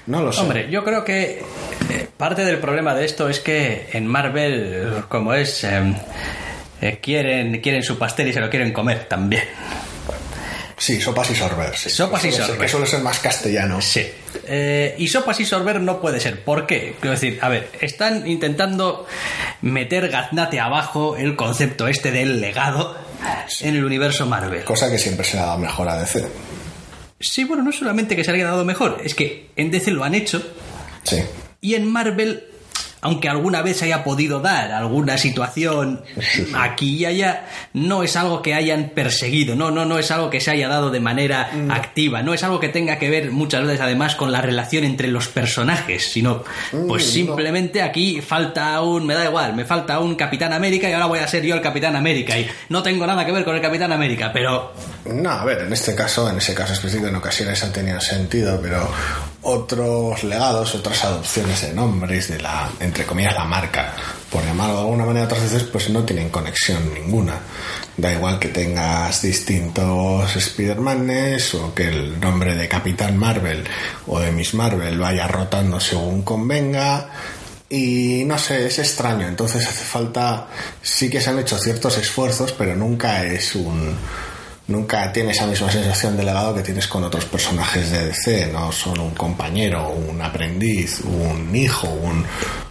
[0.07, 0.43] No lo sé.
[0.43, 1.43] Hombre, yo creo que
[1.91, 5.95] eh, parte del problema de esto es que en Marvel, como es, eh,
[6.83, 9.45] eh, quieren, quieren su pastel y se lo quieren comer también.
[10.77, 11.77] Sí, sopas y sorber.
[11.77, 11.89] sí.
[11.91, 12.59] Sopas y ser- sorber.
[12.63, 13.81] Que suele ser más castellano.
[13.81, 14.05] Sí.
[14.49, 16.43] Eh, y sopas y sorber no puede ser.
[16.43, 16.97] ¿Por qué?
[17.01, 19.07] Quiero decir, a ver, están intentando
[19.61, 22.97] meter gaznate abajo el concepto este del legado
[23.61, 24.65] en el universo Marvel.
[24.65, 26.27] Cosa que siempre se le ha dado mejor a DC.
[27.21, 30.17] Sí, bueno, no solamente que se haya dado mejor, es que en DC lo han
[30.17, 30.43] hecho
[31.05, 31.23] Sí.
[31.61, 32.43] y en Marvel,
[33.03, 36.03] aunque alguna vez se haya podido dar alguna situación
[36.55, 40.41] aquí y allá, no es algo que hayan perseguido, no, no, no es algo que
[40.41, 43.81] se haya dado de manera activa, no es algo que tenga que ver muchas veces
[43.81, 46.43] además con la relación entre los personajes, sino
[46.89, 50.93] pues Mm, simplemente aquí falta un, me da igual, me falta un Capitán América y
[50.93, 53.55] ahora voy a ser yo el Capitán América y no tengo nada que ver con
[53.55, 54.73] el Capitán América, pero
[55.05, 58.61] No, a ver, en este caso, en ese caso específico, en ocasiones ha tenido sentido,
[58.63, 58.89] pero
[59.43, 63.95] otros legados, otras adopciones de nombres de la, entre comillas, la marca
[64.33, 67.35] por llamarlo de alguna manera, otras veces pues no tienen conexión ninguna.
[67.97, 73.65] Da igual que tengas distintos Spider-Manes o que el nombre de Capitán Marvel
[74.07, 77.11] o de Miss Marvel vaya rotando según convenga.
[77.69, 79.27] Y no sé, es extraño.
[79.29, 80.47] Entonces hace falta.
[80.81, 83.97] Sí que se han hecho ciertos esfuerzos, pero nunca es un.
[84.73, 88.47] Nunca tiene esa misma sensación de legado que tienes con otros personajes de DC.
[88.53, 92.25] No son un compañero, un aprendiz, un hijo, un.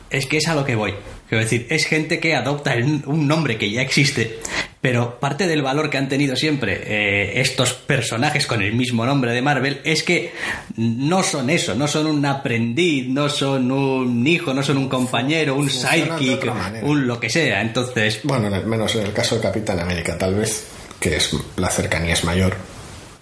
[0.10, 0.94] Es que es a lo que voy.
[1.30, 4.40] Quiero decir, es gente que adopta el- un nombre que ya existe,
[4.82, 9.32] pero parte del valor que han tenido siempre eh, estos personajes con el mismo nombre
[9.32, 10.34] de Marvel es que
[10.76, 15.56] no son eso, no son un aprendiz, no son un hijo, no son un compañero,
[15.56, 16.52] un Funcionan sidekick,
[16.84, 17.62] un lo que sea.
[17.62, 20.66] Entonces, Bueno, menos en el caso de Capitán América, tal vez,
[21.02, 22.56] que es la cercanía es mayor.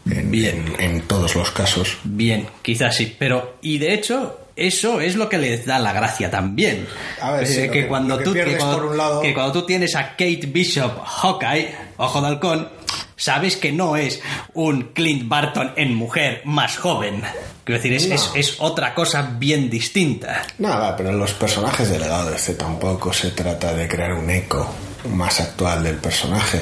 [0.10, 0.76] En, Bien.
[0.78, 1.98] en- en todos los casos.
[2.04, 6.30] bien, quizás sí, pero y de hecho eso es lo que les da la gracia
[6.32, 6.88] también.
[7.22, 9.34] A ver, sí, lo que, que- cuando que tú que cuando, por un lado- que
[9.34, 12.70] cuando tú tienes a Kate Bishop Hawkeye, ojo de halcón,
[13.16, 14.22] sabes que no es
[14.54, 17.22] un Clint Barton en mujer más joven.
[17.64, 18.16] Quiero decir, es, No.
[18.16, 20.42] es, es otra cosa bien distinta.
[20.58, 24.30] Nada, pero en los personajes del legado de C tampoco se trata de crear un
[24.30, 24.74] eco
[25.10, 26.62] más actual del personaje.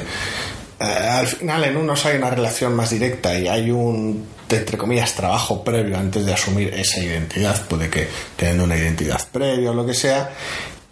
[0.80, 5.14] Eh, al final en unos hay una relación más directa y hay un, entre comillas,
[5.14, 7.66] trabajo previo antes de asumir esa identidad.
[7.66, 10.30] Puede que teniendo una identidad previa o lo que sea.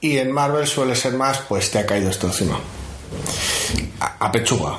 [0.00, 2.58] Y en Marvel suele ser más, pues te ha caído esto encima.
[4.00, 4.78] A, a pechuga.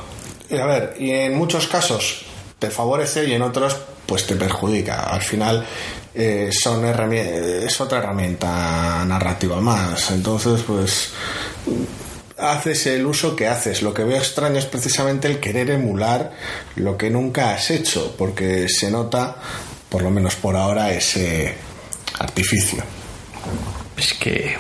[0.50, 2.22] Y a ver, y en muchos casos
[2.60, 5.04] te favorece y en otros pues te perjudica.
[5.04, 5.66] Al final
[6.16, 10.10] eh, son es otra herramienta narrativa más.
[10.12, 11.10] Entonces, pues
[12.38, 13.82] haces el uso que haces.
[13.82, 16.32] Lo que veo extraño es precisamente el querer emular
[16.76, 19.38] lo que nunca has hecho, porque se nota,
[19.90, 21.56] por lo menos por ahora, ese
[22.20, 22.84] artificio.
[23.96, 24.56] Es que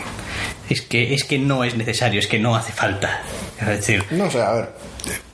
[0.69, 3.21] es que es que no es necesario, es que no hace falta.
[3.59, 4.69] Es decir, No sé, a ver.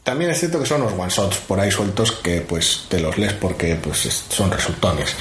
[0.04, 3.18] También es cierto que son unos one shots por ahí sueltos que pues te los
[3.18, 5.16] lees porque pues es- son resultones.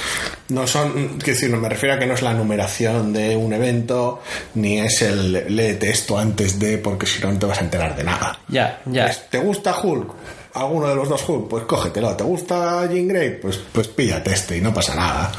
[0.49, 3.53] No son, quiero decir, no me refiero a que no es la numeración de un
[3.53, 4.21] evento,
[4.55, 7.95] ni es el léete esto antes de, porque si no no te vas a enterar
[7.95, 8.39] de nada.
[8.49, 9.05] ya, ya.
[9.05, 10.11] Pues, ¿Te gusta Hulk?
[10.55, 11.47] ¿Alguno de los dos Hulk?
[11.47, 12.15] Pues cógetelo.
[12.17, 13.39] ¿Te gusta Jean Grey?
[13.41, 15.31] Pues, pues píllate este y no pasa nada.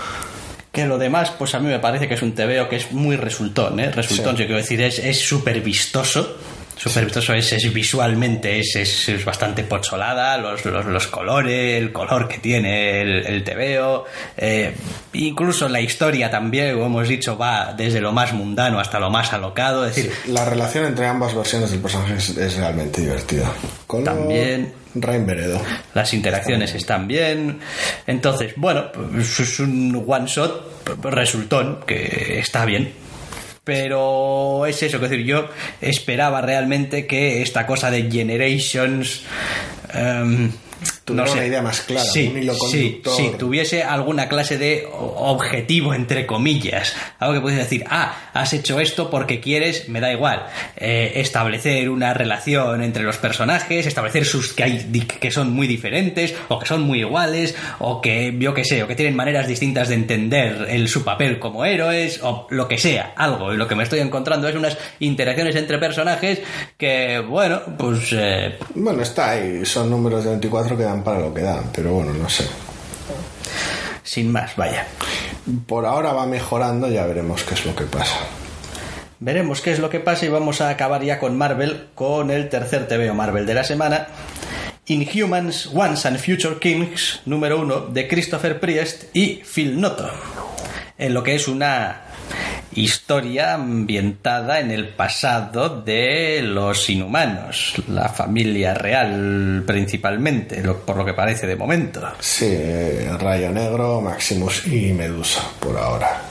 [0.72, 3.14] Que lo demás, pues a mí me parece que es un TVO que es muy
[3.16, 3.90] resultón, ¿eh?
[3.92, 4.42] Resultón, Sí.
[4.42, 6.36] yo quiero decir, es es súper vistoso.
[6.76, 11.92] Súper vistoso es, es visualmente, es, es, es bastante pocholada, los, los, los colores, el
[11.92, 14.04] color que tiene el, el TVO.
[14.36, 14.74] eh,
[15.12, 19.32] incluso la historia también, como hemos dicho, va desde lo más mundano hasta lo más
[19.32, 19.86] alocado.
[19.86, 23.52] Es decir, La relación entre ambas versiones del personaje es, es realmente divertida.
[24.04, 25.60] También- Rain Veredo.
[25.92, 27.58] las interacciones están bien.
[28.06, 32.92] Entonces, bueno, pues es un one shot resultón que está bien.
[33.64, 35.48] Pero es eso, que decir, yo
[35.80, 39.22] esperaba realmente que esta cosa de Generations.
[39.92, 40.52] em,
[41.04, 43.14] Tuviera una idea más clara, sí, un hilo conductor.
[43.14, 46.94] sí, tuviese alguna clase de objetivo, entre comillas.
[47.18, 51.90] Algo que puedes decir, ah, has hecho esto porque quieres, me da igual, eh, establecer
[51.90, 54.78] una relación entre los personajes, establecer sus que, hay,
[55.20, 58.86] que son muy diferentes, o que son muy iguales, o que, yo que sé, o
[58.88, 63.12] que tienen maneras distintas de entender el, su papel como héroes, o lo que sea,
[63.16, 63.52] algo.
[63.52, 66.40] Y lo que me estoy encontrando es unas interacciones entre personajes
[66.78, 68.08] que, bueno, pues...
[68.12, 69.64] eh, Bueno, está ahí.
[69.66, 72.46] Son números de 24 que dan para lo que dan, pero bueno, no sé.
[74.02, 74.86] sin más, vaya.
[75.66, 78.18] Por ahora va mejorando, ya veremos qué es lo que pasa.
[79.20, 82.48] Veremos qué es lo que pasa y vamos a acabar ya con Marvel, con el
[82.48, 84.08] tercer TVO Marvel de la semana.
[84.86, 90.10] Inhumans, Once and Future Kings, número uno, de Christopher Priest y Phil Noto.
[90.98, 92.03] En lo que es una
[92.74, 101.14] historia ambientada en el pasado de los inhumanos, la familia real principalmente, por lo que
[101.14, 102.02] parece de momento.
[102.18, 102.56] Sí,
[103.18, 106.22] Rayo Negro, Maximus y Medusa, por ahora.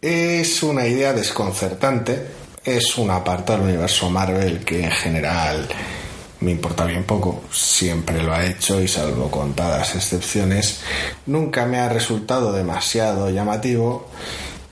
[0.00, 2.26] Es una idea desconcertante.
[2.64, 5.68] Es una parte del universo Marvel que en general
[6.40, 7.44] me importa bien poco.
[7.50, 10.80] Siempre lo ha hecho y salvo contadas excepciones,
[11.26, 14.08] nunca me ha resultado demasiado llamativo.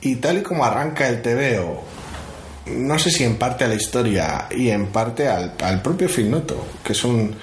[0.05, 1.83] Y tal y como arranca el TVO,
[2.67, 6.67] no sé si en parte a la historia y en parte al, al propio Filnoto,
[6.85, 7.35] que es un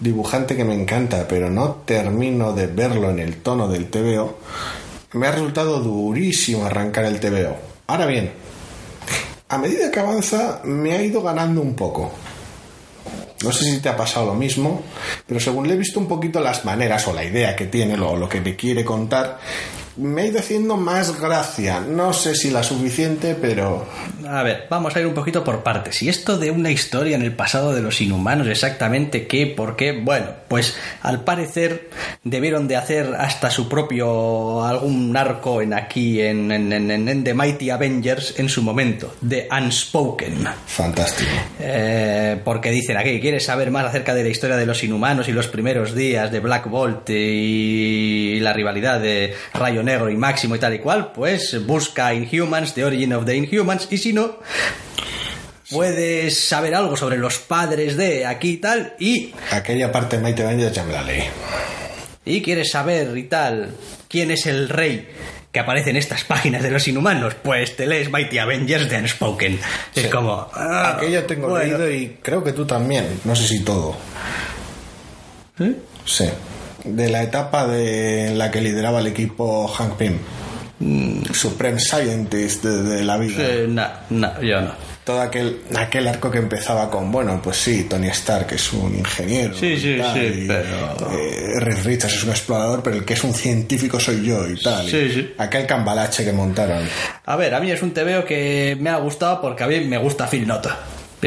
[0.00, 4.38] dibujante que me encanta, pero no termino de verlo en el tono del TVO,
[5.12, 7.56] me ha resultado durísimo arrancar el TVO.
[7.86, 8.32] Ahora bien,
[9.48, 12.12] a medida que avanza me ha ido ganando un poco.
[13.44, 14.82] No sé si te ha pasado lo mismo,
[15.26, 18.16] pero según le he visto un poquito las maneras o la idea que tiene, lo,
[18.16, 19.38] lo que te quiere contar,
[19.96, 21.80] me ha ido haciendo más gracia.
[21.80, 23.86] No sé si la suficiente, pero...
[24.28, 26.02] A ver, vamos a ir un poquito por partes.
[26.02, 29.92] Y esto de una historia en el pasado de los inhumanos, exactamente qué, por qué,
[29.92, 31.90] bueno, pues al parecer
[32.24, 37.34] debieron de hacer hasta su propio algún arco en aquí, en, en, en, en The
[37.34, 40.46] Mighty Avengers en su momento, The Unspoken.
[40.66, 41.30] Fantástico.
[41.60, 45.32] Eh, porque dicen aquí, ¿quieres saber más acerca de la historia de los inhumanos y
[45.32, 50.58] los primeros días de Black Bolt y la rivalidad de Rayo Negro y Máximo y
[50.58, 51.12] tal y cual?
[51.14, 54.36] Pues busca Inhumans, The Origin of the Inhumans, y si no,
[55.70, 60.42] puedes saber algo sobre los padres de aquí y tal, y, Aquella parte de Mighty
[60.42, 61.24] Avengers ya me la leí.
[62.24, 63.70] y quieres saber y tal
[64.08, 65.08] quién es el rey
[65.52, 69.58] que aparece en estas páginas de los inhumanos, pues te lees Mighty Avengers de Unspoken.
[69.94, 70.10] Es Sí.
[70.10, 70.48] como...
[70.52, 71.78] ah, Aquello tengo bueno.
[71.78, 73.20] leído y creo que tú también.
[73.24, 73.96] No sé si todo.
[75.58, 75.72] ¿Eh?
[76.04, 76.28] Sí.
[76.86, 80.18] De la etapa de la que lideraba el equipo Hank Pym.
[81.32, 83.42] Supreme Scientist de, de la vida.
[83.68, 84.72] No, no, yo no.
[85.04, 89.54] Todo aquel, aquel arco que empezaba con, bueno, pues sí, Tony Stark es un ingeniero.
[89.56, 93.22] Sí, sí, tal, sí, y, pero- eh, Richards es un explorador, pero el que es
[93.22, 94.86] un científico soy yo y tal.
[94.88, 95.34] Sí, y sí.
[95.38, 96.82] Aquel cambalache que montaron.
[97.24, 99.96] A ver, a mí es un TVO que me ha gustado porque a mí me
[99.98, 100.70] gusta Phil Noto.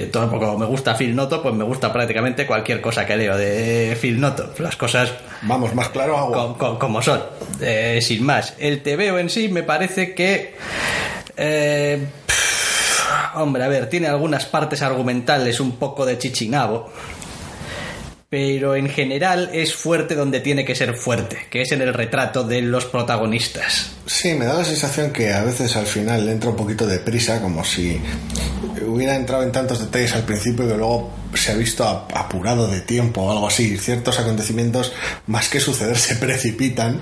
[0.07, 3.97] Todo como me gusta Phil Noto, pues me gusta prácticamente cualquier cosa que leo de
[3.99, 4.53] Phil Noto.
[4.59, 5.11] Las cosas
[5.43, 7.21] Vamos, más claro, co- como son,
[7.61, 8.53] eh, sin más.
[8.59, 10.55] El TVO en sí me parece que...
[11.37, 16.91] eh, pff, hombre, a ver, tiene algunas partes argumentales un poco de chichinabo.
[18.29, 22.43] Pero en general es fuerte donde tiene que ser fuerte, que es en el retrato
[22.43, 23.89] de los protagonistas.
[24.05, 27.41] Sí, me da la sensación que a veces al final entra un poquito de prisa,
[27.41, 27.99] como si
[28.85, 32.81] hubiera entrado en tantos detalles al principio que luego se ha visto ap- apurado de
[32.81, 33.77] tiempo o algo así.
[33.77, 34.93] Ciertos acontecimientos,
[35.25, 37.01] más que suceder, se precipitan.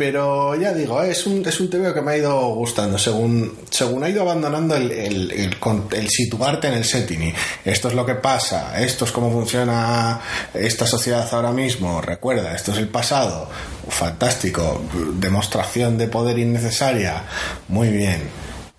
[0.00, 4.02] Pero ya digo, es un, es un TVO que me ha ido gustando según, según
[4.02, 5.56] ha ido abandonando el, el,
[5.92, 7.34] el situarte en el setting.
[7.66, 10.18] Esto es lo que pasa, esto es cómo funciona
[10.54, 12.00] esta sociedad ahora mismo.
[12.00, 13.46] Recuerda, esto es el pasado.
[13.90, 14.80] Fantástico.
[15.18, 17.22] Demostración de poder innecesaria.
[17.68, 18.22] Muy bien.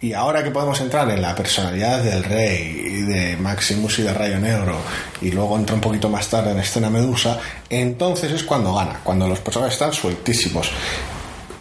[0.02, 4.12] Y ahora que podemos entrar en la personalidad del rey y de Maximus y de
[4.12, 4.82] Rayo Negro,
[5.22, 9.28] y luego entra un poquito más tarde en escena Medusa, entonces es cuando gana, cuando
[9.28, 10.72] los personajes están sueltísimos.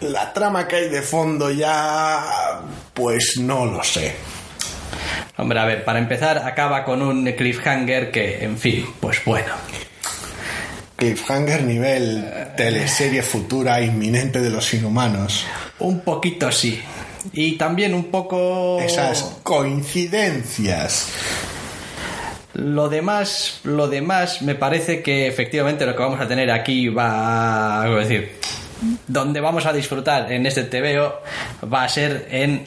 [0.01, 2.63] La trama que hay de fondo ya,
[2.95, 4.17] pues no lo sé.
[5.37, 9.53] Hombre, a ver, para empezar, acaba con un cliffhanger que, en fin, pues bueno.
[10.97, 12.27] Cliffhanger nivel
[12.57, 15.45] teleserie futura inminente de los inhumanos.
[15.79, 16.83] Un poquito sí.
[17.33, 18.81] Y también un poco...
[18.81, 21.13] Esas coincidencias.
[22.55, 27.83] Lo demás, lo demás me parece que efectivamente lo que vamos a tener aquí va
[27.83, 27.87] a...
[27.87, 28.33] ¿cómo decir?
[29.07, 31.21] Donde vamos a disfrutar en este TVO
[31.73, 32.67] va a ser en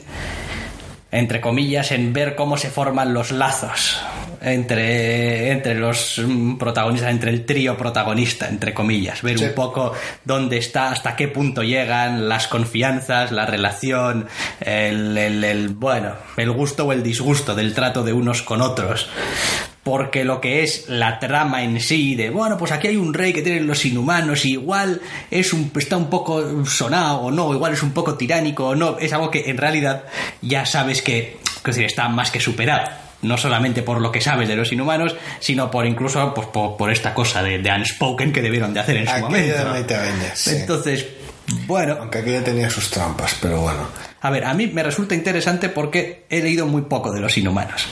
[1.10, 4.00] entre comillas, en ver cómo se forman los lazos
[4.44, 9.44] entre, entre los mm, protagonistas, entre el trío protagonista, entre comillas, ver Sí.
[9.46, 9.92] un poco
[10.24, 14.26] dónde está, hasta qué punto llegan, las confianzas, la relación,
[14.60, 19.08] el, el- el, bueno, el gusto o el disgusto del trato de unos con otros.
[19.82, 23.34] Porque lo que es la trama en sí, de bueno, pues aquí hay un rey
[23.34, 27.74] que tienen los inhumanos, y igual es un, está un poco sonado o no, igual
[27.74, 30.04] es un poco tiránico o no, es algo que en realidad
[30.40, 32.88] ya sabes que, que está más que superado.
[33.24, 36.90] No solamente por lo que sabes de los inhumanos, sino por incluso pues, por, por
[36.92, 39.54] esta cosa de, de Unspoken que debieron de hacer en su momento.
[40.34, 40.50] sí.
[40.56, 41.06] Entonces,
[41.66, 43.88] bueno, Aunque aquello tenía sus trampas, pero bueno.
[44.20, 47.86] a ver, a mí me resulta interesante porque he leído muy poco de los inhumanos.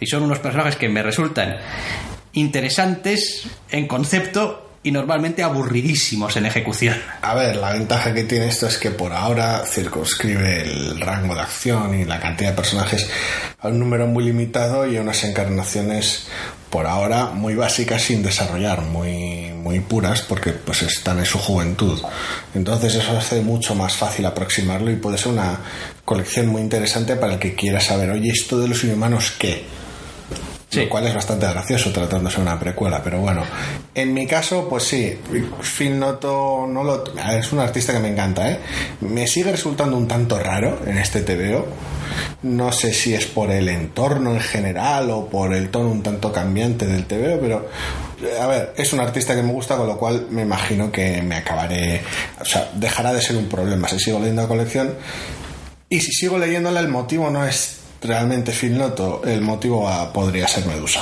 [0.00, 1.56] Y son unos personajes que me resultan
[2.32, 6.94] interesantes en concepto y normalmente aburridísimos en ejecución.
[7.22, 11.40] A ver, la ventaja que tiene esto es que por ahora circunscribe el rango de
[11.40, 13.08] acción y la cantidad de personajes
[13.60, 16.26] a un número muy limitado y a unas encarnaciones
[16.68, 21.98] por ahora muy básicas sin desarrollar, muy, muy puras porque pues están en su juventud.
[22.54, 25.60] Entonces eso hace mucho más fácil aproximarlo y puede ser una
[26.04, 29.64] colección muy interesante para el que quiera saber, oye, esto de los inhumanos qué?
[30.74, 30.80] Sí.
[30.80, 33.42] Lo cual es bastante gracioso tratándose de una precuela, pero bueno.
[33.94, 35.16] En mi caso, pues sí,
[35.62, 37.04] Phil Noto no lo,
[37.38, 38.58] es un artista que me encanta, ¿eh?
[39.00, 41.66] Me sigue resultando un tanto raro en este TVO.
[42.42, 46.32] No sé si es por el entorno en general o por el tono un tanto
[46.32, 47.68] cambiante del TVO, pero
[48.22, 51.22] eh, a ver, es un artista que me gusta, con lo cual me imagino que
[51.22, 52.02] me acabaré,
[52.40, 54.94] o sea, dejará de ser un problema si sigo leyendo la colección.
[55.88, 60.66] Y si sigo leyéndola, el motivo no es realmente Phil Noto, el motivo podría ser
[60.66, 61.00] Medusa.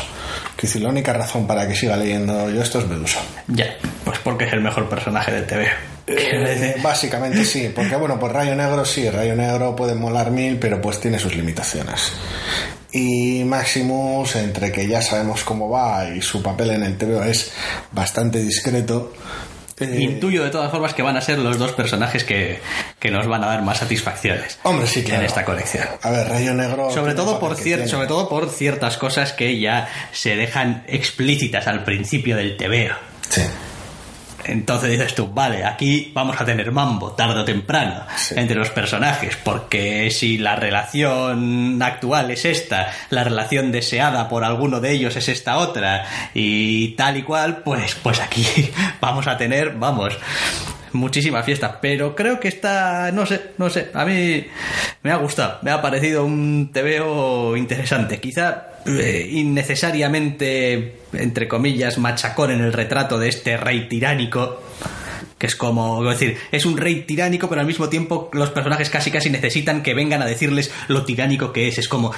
[0.57, 3.21] Que decir, la única razón para que siga leyendo yo esto es Medusa.
[3.49, 5.69] Ya, pues porque es el mejor personaje del TV.
[6.07, 10.81] Eh, básicamente sí, porque bueno, pues Rayo Negro sí, Rayo Negro puede molar mil, pero
[10.81, 12.13] pues tiene sus limitaciones.
[12.93, 17.53] Y Maximus, entre que ya sabemos cómo va y su papel en el TVO es
[17.91, 19.13] bastante discreto,
[19.83, 22.61] eh, Intuyo de todas formas que van a ser los dos personajes que,
[22.99, 25.21] que nos van a dar más satisfacciones Hombre, sí, claro.
[25.21, 25.87] en esta colección.
[26.03, 26.91] A ver, Rayo Negro.
[26.91, 31.85] Sobre todo, por cier- sobre todo por ciertas cosas que ya se dejan explícitas al
[31.85, 32.95] principio del TVO.
[33.29, 33.43] Sí.
[34.45, 38.35] Entonces dices tú, vale, aquí vamos a tener mambo tarde o temprano Sí.
[38.37, 44.81] entre los personajes, porque si la relación actual es esta, la relación deseada por alguno
[44.81, 48.47] de ellos es esta otra, y tal y cual, pues, pues aquí
[49.01, 50.15] vamos a tener, vamos,
[50.93, 51.79] muchísima fiesta.
[51.81, 54.47] Pero creo que está, no sé, no sé, a mí
[55.03, 58.21] me ha gustado, me ha parecido un TVO interesante.
[58.21, 64.63] Quizá eh, innecesariamente, entre comillas, machacón en el retrato de este rey tiránico.
[65.39, 69.11] Que es como, decir, es un rey tiránico, pero al mismo tiempo los personajes casi
[69.11, 71.79] casi necesitan que vengan a decirles lo tiránico que es.
[71.79, 72.13] Es como,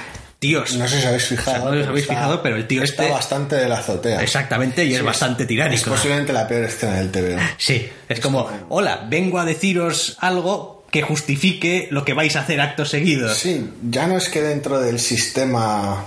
[0.47, 1.57] tíos, No sé si habéis fijado.
[1.57, 3.79] O sea, no os habéis está- fijado, pero el tío está este- bastante de la
[3.79, 4.21] azotea.
[4.21, 5.89] exactamente, y es bastante Es tiránico.
[5.89, 7.39] posiblemente la peor escena del TVO.
[7.57, 12.61] Sí, es como, hola, vengo a deciros algo que justifique lo que vais a hacer
[12.61, 13.33] acto seguido.
[13.33, 16.05] Sí, ya no es que dentro del sistema.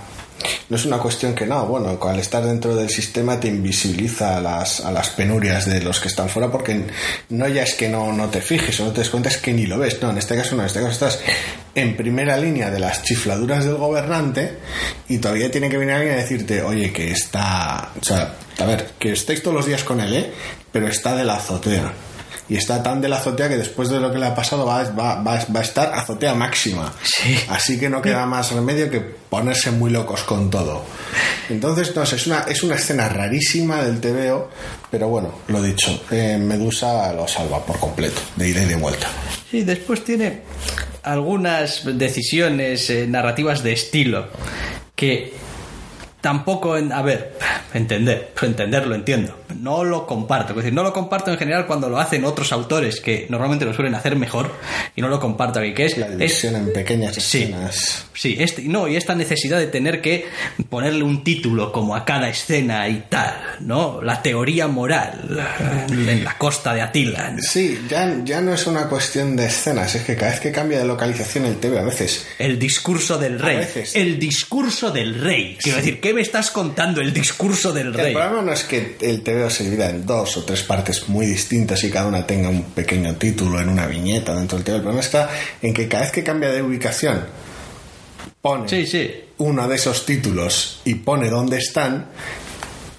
[0.69, 4.41] No es una cuestión que no, bueno, al estar dentro del sistema te invisibiliza a
[4.41, 6.85] las, a las penurias de los que están fuera porque
[7.29, 9.53] no ya es que no, no te fijes o no te des cuenta, es que
[9.53, 10.01] ni lo ves.
[10.01, 11.19] No, en este caso no, en este caso estás
[11.75, 14.57] en primera línea de las chifladuras del gobernante
[15.07, 17.91] y todavía tiene que venir alguien a decirte, oye, que está...
[17.99, 20.31] O sea, a ver, que estáis todos los días con él, ¿eh?
[20.71, 21.91] Pero está de la azotea.
[22.49, 24.83] Y está tan de la azotea que después de lo que le ha pasado va,
[24.91, 26.91] va, va, va a estar azotea máxima.
[27.03, 27.37] Sí.
[27.49, 30.83] Así que no queda más remedio que ponerse muy locos con todo.
[31.49, 34.49] Entonces, no sé, es una, es una escena rarísima del TVO,
[34.89, 39.07] pero bueno, lo dicho, eh, Medusa lo salva por completo, de ida y de vuelta.
[39.49, 40.41] Sí, después tiene
[41.03, 44.27] algunas decisiones eh, narrativas de estilo
[44.95, 45.33] que
[46.21, 47.37] tampoco, en- a ver,
[47.73, 49.35] entender, entenderlo entiendo.
[49.59, 52.99] No lo comparto, es decir, no lo comparto en general cuando lo hacen otros autores
[53.01, 54.53] que normalmente lo suelen hacer mejor
[54.95, 57.43] y no lo comparto aquí, que es, La es división en pequeñas Sí.
[57.43, 58.05] escenas.
[58.13, 60.27] Sí, este, no, y esta necesidad de tener que
[60.69, 64.01] ponerle un título como a cada escena y tal, ¿no?
[64.01, 65.39] La teoría moral
[65.89, 67.35] en la costa de Atila.
[67.39, 70.79] Sí, ya, ya no es una cuestión de escenas, es que cada vez que cambia
[70.79, 73.57] de localización el TV a veces El discurso del rey.
[73.57, 73.95] veces.
[73.95, 75.57] El discurso del rey.
[75.61, 77.01] Quiero decir, ¿qué me estás contando?
[77.01, 78.13] El discurso del Que El rey.
[78.15, 81.83] problema no es que el TVO se divida en dos o tres partes muy distintas
[81.83, 84.75] y cada una tenga un pequeño título en una viñeta dentro del TVO.
[84.77, 85.29] El problema está
[85.61, 87.25] en que cada vez que cambia de ubicación
[88.41, 89.11] pone Sí, sí.
[89.37, 92.07] uno de esos títulos y pone dónde están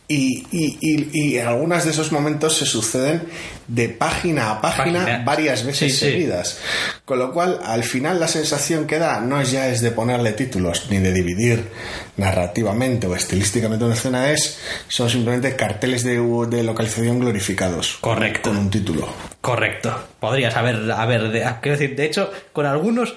[0.06, 3.22] y, y, y, y algunos de esos momentos se suceden
[3.70, 5.22] de página a página, Página.
[5.24, 6.04] varias veces Sí, sí.
[6.10, 6.58] seguidas.
[7.04, 10.32] Con lo cual, al final la sensación que da no es ya es de ponerle
[10.32, 11.68] títulos ni de dividir
[12.16, 14.58] narrativamente o estilísticamente una escena, es
[14.88, 16.14] son simplemente carteles de,
[16.48, 17.98] de localización glorificados.
[18.00, 18.50] Correcto.
[18.50, 19.08] Con un título.
[19.40, 19.94] Correcto.
[20.18, 23.14] Podrías haber, haber de- quiero decir, de hecho, con algunos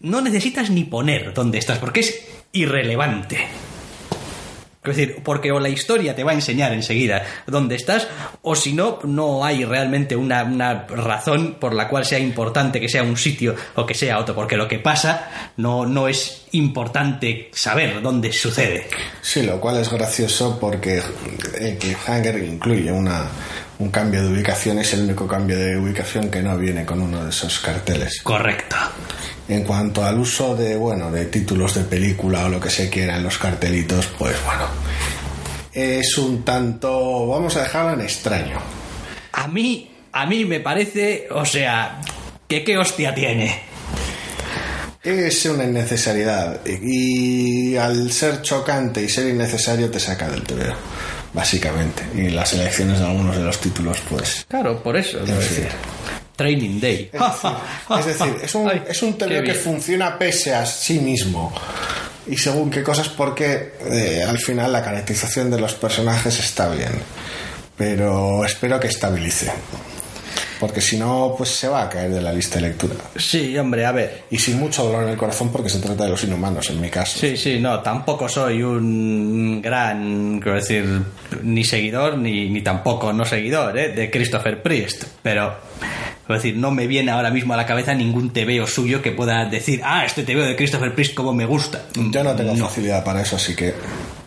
[0.00, 2.18] no necesitas ni poner dónde estás, porque es
[2.52, 3.46] irrelevante.
[4.90, 8.08] Es decir, porque o la historia te va a enseñar enseguida dónde estás,
[8.42, 12.88] o si no, no hay realmente una, una razón por la cual sea importante que
[12.88, 17.50] sea un sitio o que sea otro, porque lo que pasa no, no es importante
[17.52, 18.88] saber dónde sucede.
[19.20, 21.02] Sí, lo cual es gracioso porque
[21.60, 23.28] el cliffhanger incluye una,
[23.78, 27.24] un cambio de ubicación, es el único cambio de ubicación que no viene con uno
[27.24, 28.20] de esos carteles.
[28.22, 28.76] Correcto.
[29.48, 33.16] En cuanto al uso de, bueno, de títulos de película o lo que se quiera
[33.16, 34.66] en los cartelitos, pues bueno,
[35.72, 38.58] es un tanto, vamos a dejarlo en extraño.
[39.32, 42.00] A mí, a mí me parece, o sea,
[42.46, 43.62] que qué hostia tiene.
[45.02, 50.74] Es una innecesariedad y al ser chocante y ser innecesario te saca del TVO,
[51.32, 52.02] básicamente.
[52.14, 55.24] Y las elecciones de algunos de los títulos, pues Claro, por eso.
[55.24, 55.34] fin.
[55.36, 55.68] decir.
[56.38, 57.10] Training Day.
[57.12, 57.50] Es decir,
[57.98, 61.52] es, decir, es un, Ay, es un que funciona pese a sí mismo.
[62.28, 66.92] Y según qué cosas, porque eh, al final la caracterización de los personajes está bien.
[67.76, 69.50] Pero espero que estabilice.
[70.60, 72.94] Porque si no, pues se va a caer de la lista de lectura.
[73.16, 74.24] Sí, hombre, a ver.
[74.30, 76.88] Y sin mucho dolor en el corazón porque se trata de los inhumanos, en mi
[76.88, 77.18] caso.
[77.18, 81.02] Sí, sí, no, tampoco soy un gran, quiero decir,
[81.42, 83.88] ni seguidor ni, ni tampoco no seguidor ¿eh?
[83.88, 85.56] de Christopher Priest, pero
[86.28, 89.44] quiero decir, no me viene ahora mismo a la cabeza ningún tebeo suyo que pueda
[89.46, 91.82] decir, ah, este tebeo de Christopher Priest como me gusta.
[91.96, 93.74] Yo no tengo facilidad para eso, así que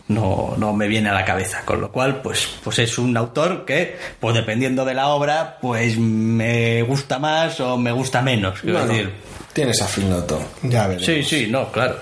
[0.07, 1.61] no, no me viene a la cabeza.
[1.63, 5.97] Con lo cual, pues, pues es un autor que, pues dependiendo de la obra, pues
[5.97, 8.59] me gusta más o me gusta menos.
[8.61, 9.11] quiero Bueno, decir.
[9.53, 10.41] tienes a Phil Noto.
[10.63, 11.05] Ya veremos.
[11.05, 11.97] Sí, sí, no, claro.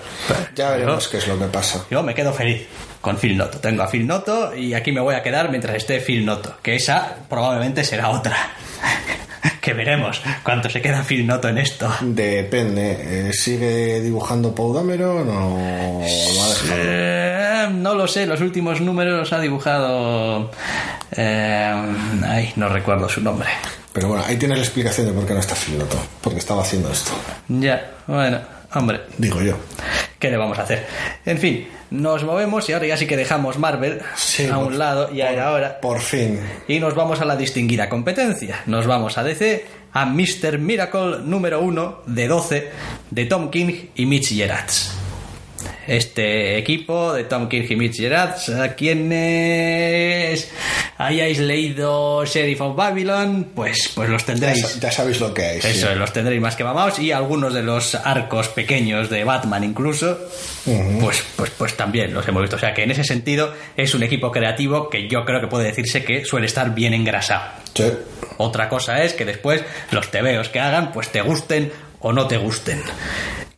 [0.56, 1.84] Ya veremos qué es lo que pasa.
[1.90, 2.66] Yo me quedo feliz
[3.00, 3.58] con Phil Noto.
[3.58, 6.56] Tengo a Phil Noto y aquí me voy a quedar mientras esté Phil Noto.
[6.62, 8.36] Que esa probablemente será otra.
[9.60, 11.88] Que veremos cuánto se queda Phil Noto en esto.
[12.00, 13.28] Depende.
[13.28, 16.74] eh, ¿Sigue dibujando Paul Dameron o lo ha dejado?
[16.76, 20.50] Eh, no lo sé, los últimos números los ha dibujado.
[21.12, 21.74] eh,
[22.26, 23.48] ay, no recuerdo su nombre.
[23.92, 25.96] Pero bueno, ahí tienes la explicación de por qué no está Phil Noto.
[26.20, 27.10] Porque estaba haciendo esto.
[27.48, 28.38] Ya, bueno,
[28.74, 29.56] hombre, Digo yo.
[30.18, 30.86] ¿qué le vamos a hacer?
[31.24, 35.12] En fin, nos movemos y ahora ya sí que dejamos Marvel Sí, a un lado
[35.12, 36.38] y ahora Por fin.
[36.68, 38.60] Y nos vamos a la distinguida competencia.
[38.66, 40.58] Nos vamos a DC, a Mr.
[40.58, 42.70] Miracle número 1 de 12
[43.10, 44.94] de Tom King y Mitch Gerards.
[45.86, 50.50] Este equipo de Tom King y Mitch Gerards, a quienes
[51.00, 54.78] hayáis leído Sheriff of Babylon, pues, pues los tendréis.
[54.78, 55.60] ya sabéis lo que hay.
[55.62, 55.68] sí.
[55.68, 60.18] Eso, los tendréis más que mamados y algunos de los arcos pequeños de Batman incluso,
[61.00, 62.56] pues, pues, pues también los hemos visto.
[62.56, 65.64] O sea que en ese sentido es un equipo creativo que yo creo que puede
[65.64, 67.44] decirse que suele estar bien engrasado.
[67.74, 67.90] Sí.
[68.36, 72.36] Otra cosa es que después los tebeos que hagan pues te gusten o no te
[72.36, 72.82] gusten.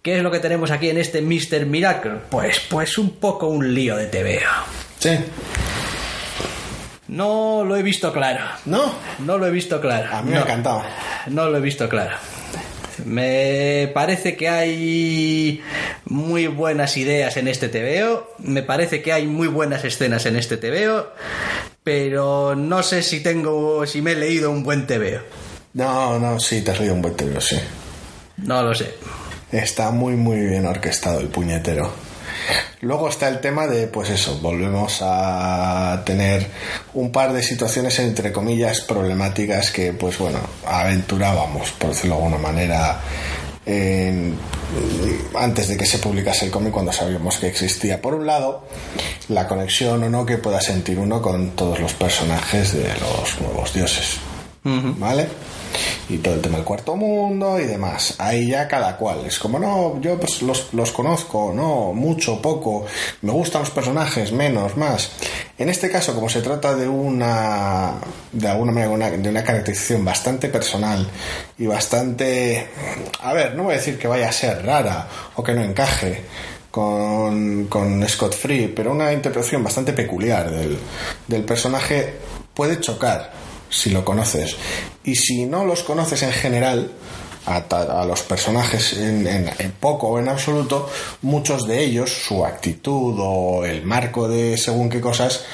[0.01, 1.67] ¿Qué es lo que tenemos aquí en este Mr.
[1.67, 2.19] Miracle?
[2.31, 4.51] Pues, pues un poco un lío de tebeo.
[4.99, 5.11] Sí.
[7.13, 8.41] No lo he visto claro.
[8.65, 8.93] ¿No?
[9.19, 10.09] No lo he visto claro.
[10.17, 10.45] A mí me ha No.
[10.47, 10.83] encantado.
[11.29, 12.17] No lo he visto claro.
[13.05, 15.63] Me parece que hay
[16.07, 18.29] muy buenas ideas en este TVO.
[18.39, 21.09] Me parece que hay muy buenas escenas en este TVO.
[21.85, 23.87] Pero no sé si tengo.
[23.87, 25.21] si me he leído un buen TVO.
[25.75, 27.57] No, no, sí, te has leído un buen tebeo, sí.
[28.39, 28.95] No lo sé.
[29.51, 31.91] Está muy, muy bien orquestado el puñetero.
[32.81, 36.47] Luego está el tema de, pues eso, volvemos a tener
[36.95, 42.43] un par de situaciones entre comillas problemáticas que, pues bueno, aventurábamos, por decirlo de alguna
[42.43, 43.01] manera,
[43.65, 44.37] en-
[45.39, 48.01] antes de que se publicase el cómic cuando sabíamos que existía.
[48.03, 48.67] Por un lado,
[49.29, 53.73] la conexión o no que pueda sentir uno con todos los personajes de los nuevos
[53.73, 54.17] dioses.
[54.99, 55.29] ¿Vale?
[56.09, 58.15] Y todo el tema del cuarto mundo y demás.
[58.19, 59.25] Ahí ya cada cual.
[59.27, 62.85] Es como, no, yo pues los, los conozco, no, mucho, poco.
[63.23, 65.11] Me gustan los personajes, menos, más.
[65.59, 67.95] En este caso, como se trata de una,
[68.33, 71.07] de alguna manera, una- de una caracterización bastante personal
[71.59, 72.67] y bastante,
[73.21, 75.07] a ver, no voy a decir que vaya a ser rara
[75.37, 76.23] o que no encaje
[76.71, 80.79] con, con Scott Free, pero una interpretación bastante peculiar del,
[81.29, 82.15] del personaje
[82.55, 83.31] puede chocar
[83.73, 84.55] si lo conoces.
[85.03, 86.93] Y si no los conoces en general,
[87.47, 90.89] a, los personajes en, en- en poco o en absoluto,
[91.23, 95.45] muchos de ellos, su actitud o el marco de según qué cosas,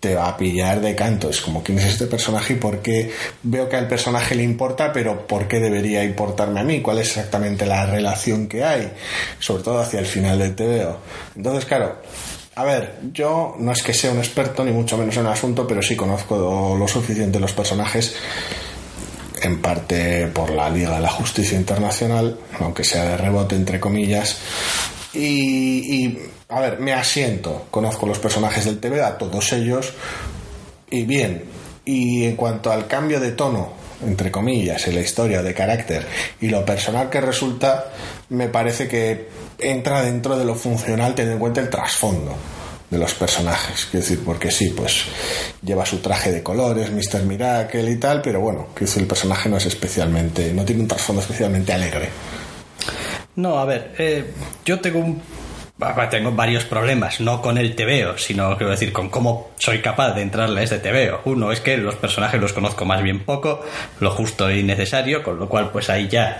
[0.00, 1.28] te va a pillar de canto.
[1.28, 4.92] Es como, ¿quién es este personaje y por qué veo que al personaje le importa,
[4.94, 6.80] pero por qué debería importarme a mí?
[6.80, 8.90] ¿Cuál es exactamente la relación que hay?
[9.38, 10.96] Sobre todo hacia el final del TVO.
[11.36, 11.96] Entonces, claro,
[12.54, 15.66] a ver, yo no es que sea un experto ni mucho menos en el asunto,
[15.66, 18.16] pero sí conozco lo suficiente los personajes,
[19.42, 24.38] en parte por la Liga de la Justicia Internacional, aunque sea de rebote entre comillas.
[25.12, 29.92] Y, y, a ver, me asiento, conozco los personajes del TV, a todos ellos,
[30.90, 31.44] y bien.
[31.84, 33.72] Y en cuanto al cambio de tono,
[34.04, 36.06] entre comillas, en la historia de carácter
[36.40, 37.92] y lo personal que resulta,
[38.28, 39.28] me parece que
[39.62, 42.36] entra dentro de lo funcional teniendo en cuenta el trasfondo
[42.90, 43.86] de los personajes.
[43.90, 45.04] Quiero decir, porque sí, pues
[45.62, 47.22] lleva su traje de colores, Mr.
[47.22, 51.22] Miracle y tal, pero bueno, decir, el personaje no es especialmente, no tiene un trasfondo
[51.22, 52.08] especialmente alegre.
[53.36, 54.24] No, a ver, eh,
[54.64, 55.22] yo tengo un.
[56.10, 60.20] Tengo varios problemas, no con el TVO, sino quiero decir con cómo soy capaz de
[60.20, 61.22] entrarle a este TVO.
[61.24, 63.64] Uno es que los personajes los conozco más bien poco,
[63.98, 66.36] lo justo y necesario, con lo cual pues ahí ya.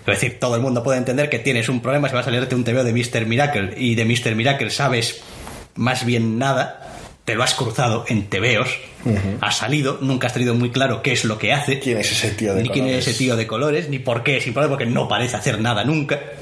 [0.00, 2.56] Es decir, todo el mundo puede entender que tienes un problema si va a salirte
[2.56, 3.26] un TVO de Mr.
[3.26, 4.34] Miracle y de Mr.
[4.34, 5.22] Miracle sabes
[5.76, 6.95] más bien nada,
[7.26, 8.68] te lo has cruzado en TVOs,
[9.40, 11.78] has salido, nunca has tenido muy claro qué es lo que hace.
[11.80, 13.08] ¿Quién es ese tío de ni quién es colores?
[13.08, 16.18] ese tío de colores, ni por qué, simplemente porque no parece hacer nada nunca.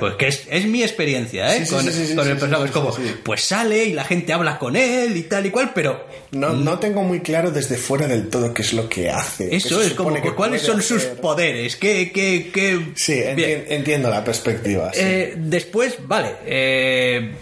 [0.00, 1.64] Pues que es, es mi experiencia, ¿eh?
[1.66, 2.64] Sí, con sí, sí, sí, con el personaje.
[2.66, 6.06] es como, pues sale y la gente habla con él y tal y cual, pero
[6.32, 9.54] No, no tengo muy claro desde fuera del todo qué es lo que hace.
[9.54, 11.76] eso es como, que ¿cuáles son sus poderes?
[11.76, 12.80] ¿Qué, qué, qué?
[12.96, 13.64] Sí, enti- Bien.
[13.68, 14.90] entiendo la perspectiva.
[14.94, 17.32] Eh, después, vale, eh,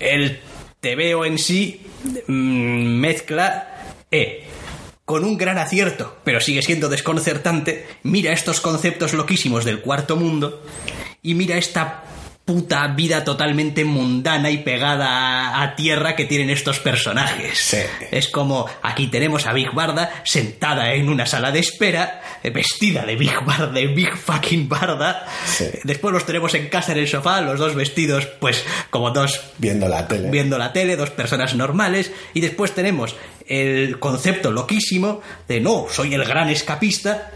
[0.00, 0.40] el
[0.94, 1.80] TVO en sí
[2.26, 4.44] mm, mezcla E
[5.04, 7.86] con un gran acierto, pero sigue siendo desconcertante.
[8.02, 10.62] Mira estos conceptos loquísimos del cuarto mundo
[11.22, 12.04] y mira esta
[12.48, 17.58] puta vida totalmente mundana y pegada a, a tierra que tienen estos personajes.
[17.58, 17.76] Sí.
[18.10, 23.04] Es como aquí tenemos a Big Barda sentada en una sala de espera, eh, vestida
[23.04, 25.26] de Big Barda, de Big fucking Barda.
[25.44, 25.66] Sí.
[25.84, 29.86] Después los tenemos en casa en el sofá, los dos vestidos, pues como dos Viendo
[29.86, 30.30] la tele.
[30.30, 33.14] viendo la tele, dos personas normales, y después tenemos
[33.46, 37.30] el concepto loquísimo de no, soy el gran escapista.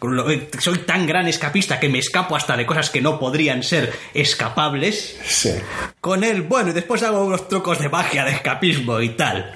[0.00, 3.92] Eh, Soy tan gran escapista que me escapo hasta de cosas que no podrían ser
[4.14, 5.16] escapables.
[5.24, 5.54] Sí.
[6.00, 9.54] Con él, bueno, y después hago unos trucos de magia de escapismo y tal.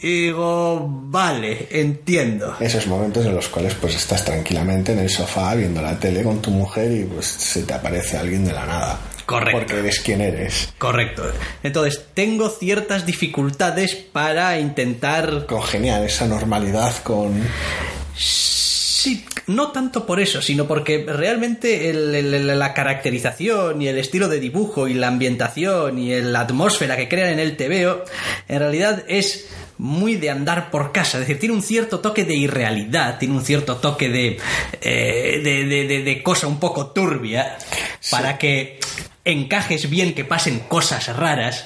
[0.00, 2.56] Y digo, vale, entiendo.
[2.58, 6.42] Esos momentos en los cuales pues estás tranquilamente en el sofá viendo la tele con
[6.42, 8.98] tu mujer y pues se te aparece alguien de la nada.
[9.26, 9.58] Correcto.
[9.58, 10.72] Porque eres quien eres.
[10.76, 11.22] Correcto.
[11.62, 17.40] Entonces, tengo ciertas dificultades para intentar Congeniar esa normalidad con...
[18.16, 18.71] Sí,
[19.46, 24.40] no tanto por eso, sino porque realmente el- el- la caracterización y el estilo de
[24.40, 28.04] dibujo y la ambientación y la atmósfera que crean en el TVO
[28.48, 29.46] en realidad es
[29.78, 33.44] muy de andar por casa, es decir, tiene un cierto toque de irrealidad, tiene un
[33.44, 34.38] cierto toque de,
[34.80, 37.56] eh, de, de- de- de cosa un poco turbia
[38.10, 38.78] para que
[39.24, 41.64] encajes bien que pasen cosas raras,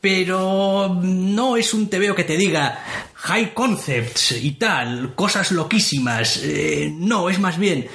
[0.00, 2.78] pero no es un TVO que te diga
[3.26, 6.40] high concepts y tal, cosas loquísimas.
[6.42, 7.88] eh, no, es más bien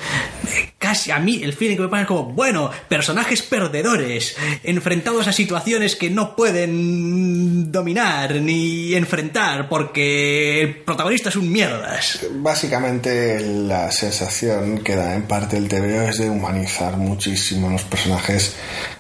[0.81, 5.31] casi a mí el feeling que me pasa es como, bueno, personajes perdedores, enfrentados a
[5.31, 12.25] situaciones que no pueden dominar ni enfrentar porque el protagonista es un mierdas.
[12.31, 18.55] Básicamente la sensación que da en parte el TVO es de humanizar muchísimo los personajes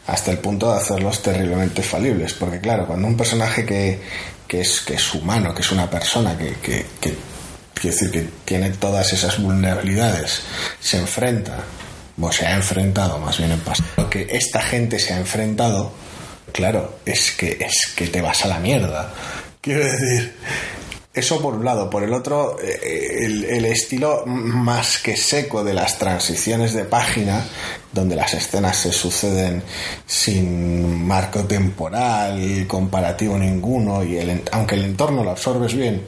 [0.05, 2.33] hasta el punto de hacerlos terriblemente falibles.
[2.33, 3.99] Porque claro, cuando un personaje que,
[4.51, 8.71] que es, que es humano, que es una persona, que, que, que decir que tiene
[8.71, 10.41] todas esas vulnerabilidades,
[10.81, 11.63] se enfrenta,
[12.19, 15.93] o se ha enfrentado más bien en pasado, lo que esta gente se ha enfrentado,
[16.51, 19.13] claro, es que, es que te vas a la mierda.
[19.61, 20.35] Quiero decir,
[21.13, 21.89] eso por un lado.
[21.89, 27.45] Por el otro, eh, el, el estilo más que seco de las transiciones de página,
[27.91, 29.63] donde las escenas se suceden
[30.05, 36.03] sin marco temporal, comparativo ninguno, y el, aunque el entorno lo absorbes bien,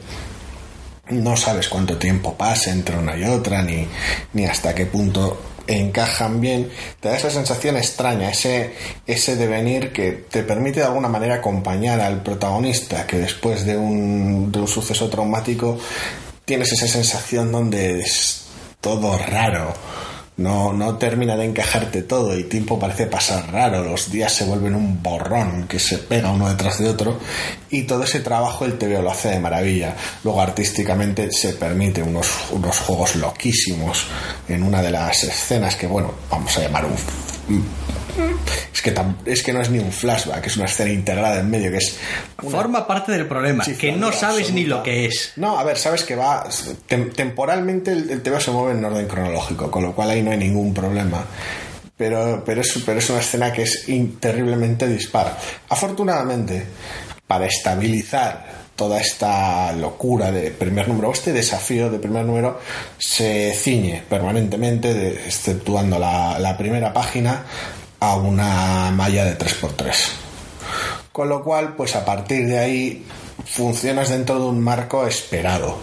[1.10, 3.86] no sabes cuánto tiempo pasa entre una y otra, ni,
[4.32, 8.74] ni hasta qué punto encajan bien, te da esa sensación extraña, ese,
[9.06, 14.50] ese devenir que te permite de alguna manera acompañar al protagonista, que después de un,
[14.52, 15.78] de un suceso traumático
[16.44, 18.44] tienes esa sensación donde es
[18.80, 19.72] todo raro.
[20.36, 24.74] No, no termina de encajarte todo y tiempo parece pasar raro, los días se vuelven
[24.74, 27.20] un borrón que se pega uno detrás de otro
[27.70, 29.94] y todo ese trabajo el TVO lo hace de maravilla.
[30.24, 34.06] Luego artísticamente se permite unos, unos juegos loquísimos
[34.48, 37.23] en una de las escenas que bueno, vamos a llamar un...
[38.72, 41.50] Es que, tam- es que no es ni un flashback, es una escena integrada en
[41.50, 41.96] medio que es
[42.42, 45.32] una Forma parte del problema, que no sabes ni lo que es.
[45.36, 46.46] No, a ver, sabes que va.
[46.88, 50.30] tem- temporalmente el, el TV se mueve en orden cronológico, con lo cual ahí no
[50.30, 51.24] hay ningún problema.
[51.96, 55.36] Pero, pero, es, pero es una escena que es in- terriblemente dispar.
[55.68, 56.64] Afortunadamente,
[57.26, 62.58] para estabilizar toda esta locura de primer número, este desafío de primer número,
[62.98, 67.44] se ciñe permanentemente, exceptuando la, la primera página,
[68.00, 69.94] a una malla de 3x3.
[71.12, 73.04] Con lo cual, pues a partir de ahí
[73.44, 75.78] funcionas dentro de un marco esperado.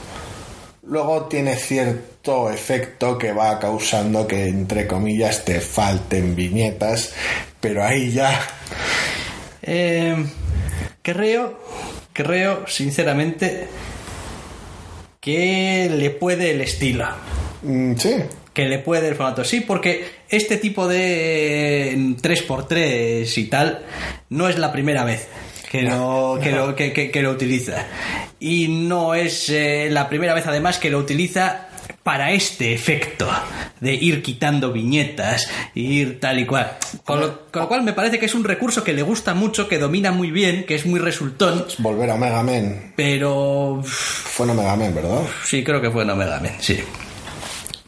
[0.84, 7.14] Luego tiene cierto efecto que va causando que, entre comillas, te falten viñetas,
[7.60, 8.40] pero ahí ya...
[9.62, 10.26] Eh,
[11.02, 11.60] creo,
[12.14, 13.68] creo, sinceramente,
[15.20, 17.06] que le puede el estilo.
[17.64, 18.16] mm, sí,
[18.54, 19.44] Que le puede el formato.
[19.46, 23.86] Sí, porque este tipo de 3x3 y tal
[24.30, 25.28] no es la primera vez
[25.70, 27.86] que lo, que lo, que, que- que lo utiliza.
[28.42, 31.70] Y no es eh, la primera vez además que lo utiliza
[32.04, 33.30] para este efecto
[33.80, 36.78] de ir quitando viñetas, ir tal y cual.
[37.04, 39.68] Con lo, con lo cual me parece que es un recurso que le gusta mucho,
[39.68, 42.94] que domina muy bien, que es muy resultón, volver a Omega Men.
[42.96, 45.22] pero Fue en Omega Men, ¿verdad?
[45.46, 46.80] Sí, creo que fue en Omega Men, sí.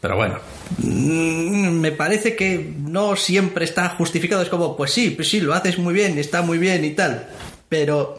[0.00, 0.38] Pero bueno,
[0.78, 4.42] mm, me parece que no siempre está justificado.
[4.42, 7.26] Es como, pues sí, pues sí, lo haces muy bien, está muy bien y tal.
[7.70, 8.18] Pero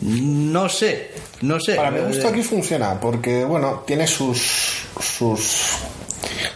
[0.00, 1.10] no sé,
[1.42, 1.74] no sé.
[1.74, 4.86] Para mi gusto aquí funciona, porque, bueno, tiene sus...
[5.00, 5.78] sus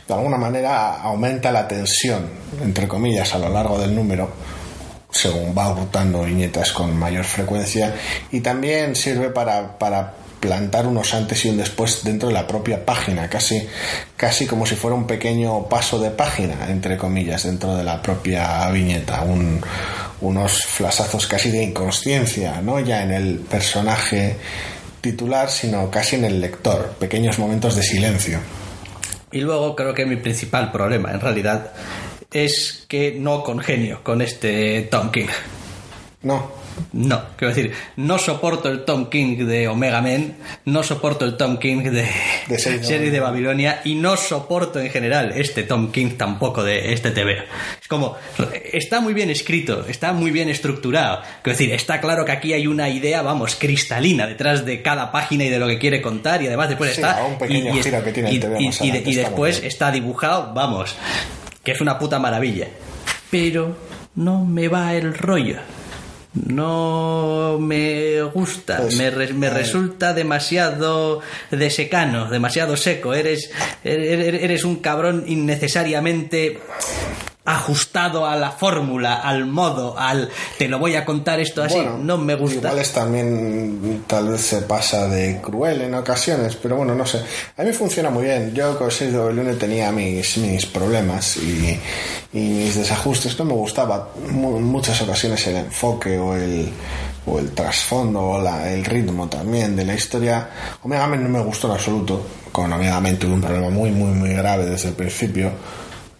[0.07, 2.31] de alguna manera aumenta la tensión,
[2.63, 4.31] entre comillas, a lo largo del número,
[5.11, 7.95] según va rotando viñetas con mayor frecuencia,
[8.31, 12.85] y también sirve para, para plantar unos antes y un después dentro de la propia
[12.85, 13.67] página, casi,
[14.17, 18.69] casi como si fuera un pequeño paso de página, entre comillas, dentro de la propia
[18.71, 19.61] viñeta, un,
[20.21, 24.37] unos flasazos casi de inconsciencia, no ya en el personaje
[25.11, 28.41] titular, sino casi en el lector, pequeños momentos de silencio.
[29.31, 31.73] Y luego creo que mi principal problema, en realidad,
[32.33, 35.29] es que no congenio con este Tom King.
[36.23, 36.66] No.
[36.93, 41.57] No, quiero decir, no soporto el Tom King de Omega Men, no soporto el Tom
[41.59, 42.09] King de,
[42.49, 47.11] De Serie de Babilonia y no soporto en general este Tom King tampoco de este
[47.13, 47.45] TV.
[47.81, 48.17] Es como,
[48.73, 51.23] está muy bien escrito, está muy bien estructurado.
[51.43, 55.45] Quiero decir, está claro que aquí hay una idea, vamos, cristalina detrás de cada página
[55.45, 57.19] y de lo que quiere contar y además después Sí, está...
[57.21, 58.91] a un pequeño y, y- giro que tiene el y- TV y- más y de-
[58.91, 60.95] adelante, y está muy después está dibujado, vamos,
[61.65, 62.69] que es una puta maravilla.
[63.31, 63.77] Pero
[64.15, 65.57] no me va el rollo.
[66.45, 71.21] No me gusta, Pues, me, re- me eh, resulta demasiado
[71.51, 73.15] de secano, demasiado seco.
[73.15, 73.51] Eres,
[73.83, 76.59] eres, eres un cabrón innecesariamente
[77.47, 80.29] ajustado a la fórmula, al modo, al
[80.59, 81.75] te lo voy a contar esto así.
[81.77, 82.57] Bueno, no me gusta.
[82.59, 87.21] Igual es también, tal vez se pasa de cruel en ocasiones, pero bueno, no sé.
[87.57, 88.53] A mí funciona muy bien.
[88.55, 91.79] Yo con 6 de Babilonia tenía mis, mis problemas y,
[92.33, 93.39] y mis desajustes.
[93.39, 96.69] No me gustaba en muchas ocasiones el enfoque o el,
[97.27, 100.49] o el trasfondo o la- el ritmo también de la historia.
[100.83, 102.27] Omega Men no me gustó en absoluto.
[102.51, 105.51] Con Omega Men tuve un problema muy, muy, muy grave desde el principio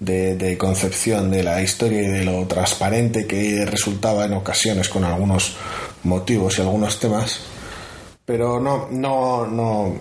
[0.01, 5.57] de, concepción de la historia y de lo transparente que resultaba en ocasiones con algunos
[6.03, 7.41] motivos y algunos temas
[8.25, 9.95] pero no no no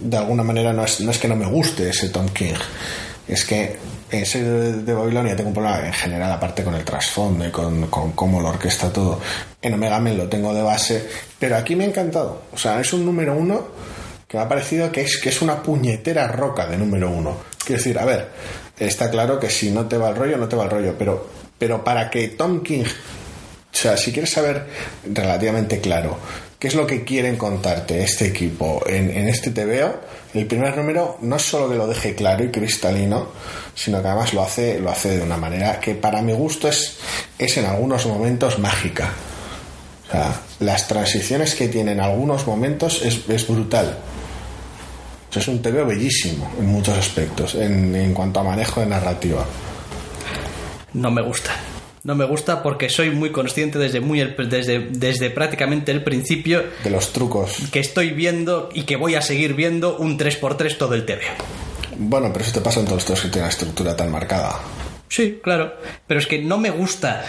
[0.00, 2.54] de alguna manera no es, no es que no me guste ese Tom King
[3.28, 3.76] es que
[4.10, 7.88] en de, de Babilonia tengo un problema en general aparte con el trasfondo y con,
[7.88, 9.20] con cómo lo orquesta todo
[9.60, 12.92] en Omega Men lo tengo de base pero aquí me ha encantado o sea es
[12.92, 13.68] un número uno
[14.34, 17.36] que me ha parecido que es, que es una puñetera roca de número uno.
[17.64, 18.30] Quiero decir, a ver,
[18.78, 21.28] está claro que si no te va el rollo, no te va el rollo, pero,
[21.58, 24.66] pero para que Tom King, o sea, si quieres saber
[25.04, 26.18] relativamente claro
[26.58, 29.94] qué es lo que quieren contarte este equipo en, en este TVO,
[30.34, 33.28] el primer número no es solo que lo deje claro y cristalino,
[33.74, 36.96] sino que además lo hace, lo hace de una manera que para mi gusto es,
[37.38, 39.12] es en algunos momentos mágica.
[40.08, 43.98] O sea, las transiciones que tiene en algunos momentos es, es brutal.
[45.34, 49.44] Sea, es un TV bellísimo en muchos aspectos, en, en cuanto a manejo de narrativa.
[50.92, 51.50] No me gusta.
[52.04, 56.62] No me gusta porque soy muy consciente desde, muy el- desde, desde prácticamente el principio
[56.84, 57.56] De los trucos.
[57.72, 61.22] que estoy viendo y que voy a seguir viendo un 3x3 todo el TV.
[61.96, 64.60] Bueno, pero eso te pasa en todos los que tienen una estructura tan marcada.
[65.08, 65.74] Sí, claro.
[66.06, 67.24] Pero es que no me gusta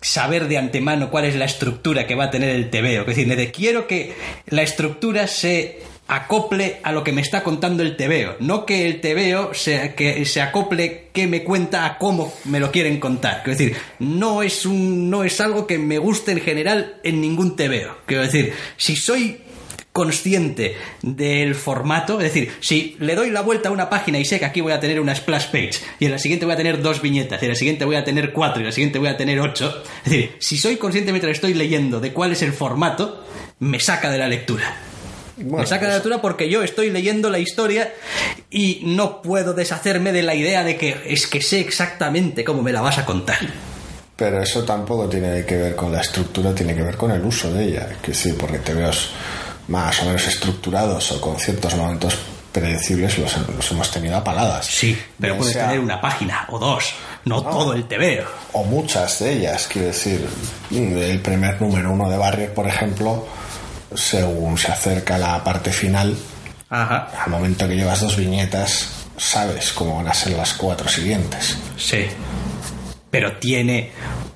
[0.00, 3.00] saber de antemano cuál es la estructura que va a tener el TVO.
[3.00, 4.14] Es decir, de quiero que
[4.48, 8.36] la estructura se acople a lo que me está contando el TVO.
[8.40, 12.72] No que el TVO se, que se acople que me cuenta a cómo me lo
[12.72, 13.42] quieren contar.
[13.46, 17.56] Es decir, no es, un, no es algo que me guste en general en ningún
[17.56, 17.98] TVO.
[18.06, 19.38] Quiero decir, si soy
[19.92, 24.38] consciente del formato, es decir, si le doy la vuelta a una página y sé
[24.38, 26.80] que aquí voy a tener una splash page y en la siguiente voy a tener
[26.80, 29.08] dos viñetas y en la siguiente voy a tener cuatro y en la siguiente voy
[29.08, 32.52] a tener ocho, es decir, si soy consciente mientras estoy leyendo de cuál es el
[32.52, 33.26] formato,
[33.58, 34.72] me saca de la lectura.
[35.38, 37.92] Bueno, me saca de la pues- porque yo estoy leyendo la historia
[38.50, 42.72] y no puedo deshacerme de la idea de que es que sé exactamente cómo me
[42.72, 43.38] la vas a contar.
[44.16, 47.52] Pero eso tampoco tiene que ver con la estructura, tiene que ver con el uso
[47.52, 47.88] de ella.
[48.02, 49.10] Que sí, porque TVOs
[49.68, 52.16] más o menos estructurados o con ciertos momentos
[52.50, 54.66] predecibles los, los hemos tenido a paladas.
[54.66, 56.94] Sí, pero puedes sea- tener una página o dos,
[57.26, 58.24] no, todo el TVO.
[58.54, 60.26] o muchas de ellas, quiero decir,
[60.72, 63.26] el primer número uno de Barrier, por ejemplo,
[63.94, 66.16] según se acerca la parte final,
[66.70, 67.08] Ajá.
[67.24, 71.56] al momento que llevas dos viñetas, sabes cómo van a ser las cuatro siguientes.
[71.76, 72.06] Sí.
[73.10, 73.90] Pero tiene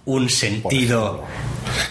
[0.06, 1.24] un sentido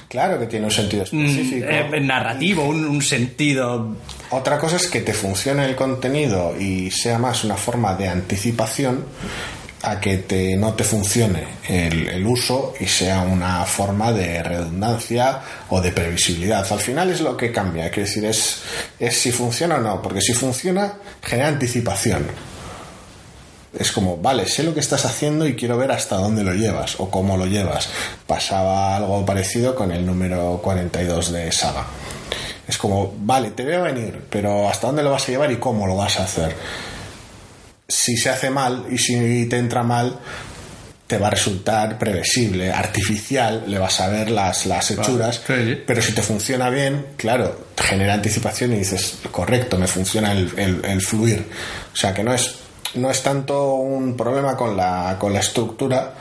[0.09, 1.67] Claro que tiene un sentido mm, específico.
[1.69, 3.95] eh, narrativo, un, un sentido.
[4.31, 9.05] Otra cosa es que te funcione el contenido y sea más una forma de anticipación
[9.83, 15.81] a que te, no te funcione el, uso y sea una forma de redundancia o
[15.81, 16.65] de previsibilidad.
[16.71, 18.61] Al final es lo que cambia, quiero decir, es,
[18.99, 22.27] es si funciona o no, porque si funciona genera anticipación.
[23.77, 26.99] Es como, vale, sé lo que estás haciendo y quiero ver hasta dónde lo llevas
[26.99, 27.89] o cómo lo llevas.
[28.27, 31.85] Pasaba algo parecido con el número 42 de Saga.
[32.67, 35.87] Es como, vale, te veo venir, pero ¿hasta dónde lo vas a llevar y cómo
[35.87, 36.55] lo vas a hacer?
[37.91, 40.17] Si se hace mal y si te entra mal,
[41.07, 45.81] te va a resultar previsible, artificial, le vas a ver las, las hechuras, sí.
[45.85, 50.49] pero si te funciona bien, claro, te genera anticipación y dices, correcto, me funciona el,
[50.57, 51.45] el- el fluir.
[51.93, 52.55] O sea que no es,
[52.95, 56.13] no es tanto un problema con la, con la estructura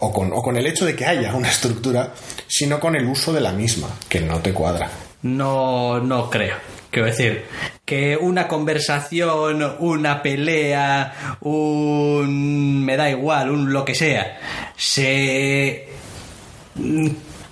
[0.00, 2.12] o con, o con el hecho de que haya una estructura,
[2.48, 4.90] sino con el uso de la misma, que no te cuadra.
[5.22, 6.56] No, no creo.
[6.90, 7.44] Quiero decir,
[7.84, 12.84] que una conversación, una pelea, un...
[12.84, 14.38] me da igual, un lo que sea,
[14.76, 15.86] se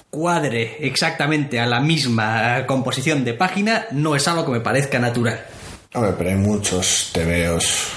[0.09, 5.45] cuadre exactamente a la misma composición de página, no es algo que me parezca natural.
[5.93, 7.89] Hombre, pero hay muchos tebeos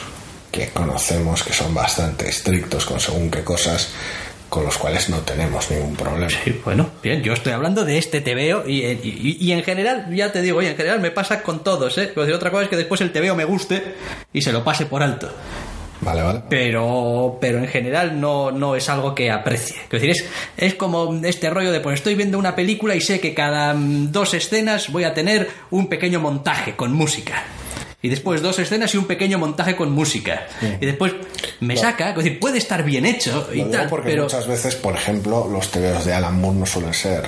[0.52, 3.94] que conocemos que son bastante estrictos con según qué cosas,
[4.50, 6.30] con los cuales no tenemos ningún problema.
[6.30, 10.32] Sí, bueno, bien, yo estoy hablando de este TVO y, y, y en general, ya
[10.32, 12.12] te digo, y en general me pasa con todos, ¿eh?
[12.16, 13.96] Decir, otra cosa es que después el TVO me guste
[14.34, 15.30] y se lo pase por alto.
[16.02, 16.42] Vale, vale.
[16.50, 19.76] pero pero en general no, no es algo que aprecie.
[19.90, 23.20] Quiero decir, es, es como este rollo de, pues estoy viendo una película y sé
[23.20, 27.44] que cada mm, dos escenas voy a tener un pequeño montaje con música.
[28.02, 30.48] Y después dos escenas y un pequeño montaje con música.
[30.80, 31.14] Y después
[31.60, 34.24] me saca, es decir, puede estar bien hecho y Lo digo tal, porque pero...
[34.24, 37.28] muchas veces, por ejemplo, los tebeos de Alan Moore no suelen ser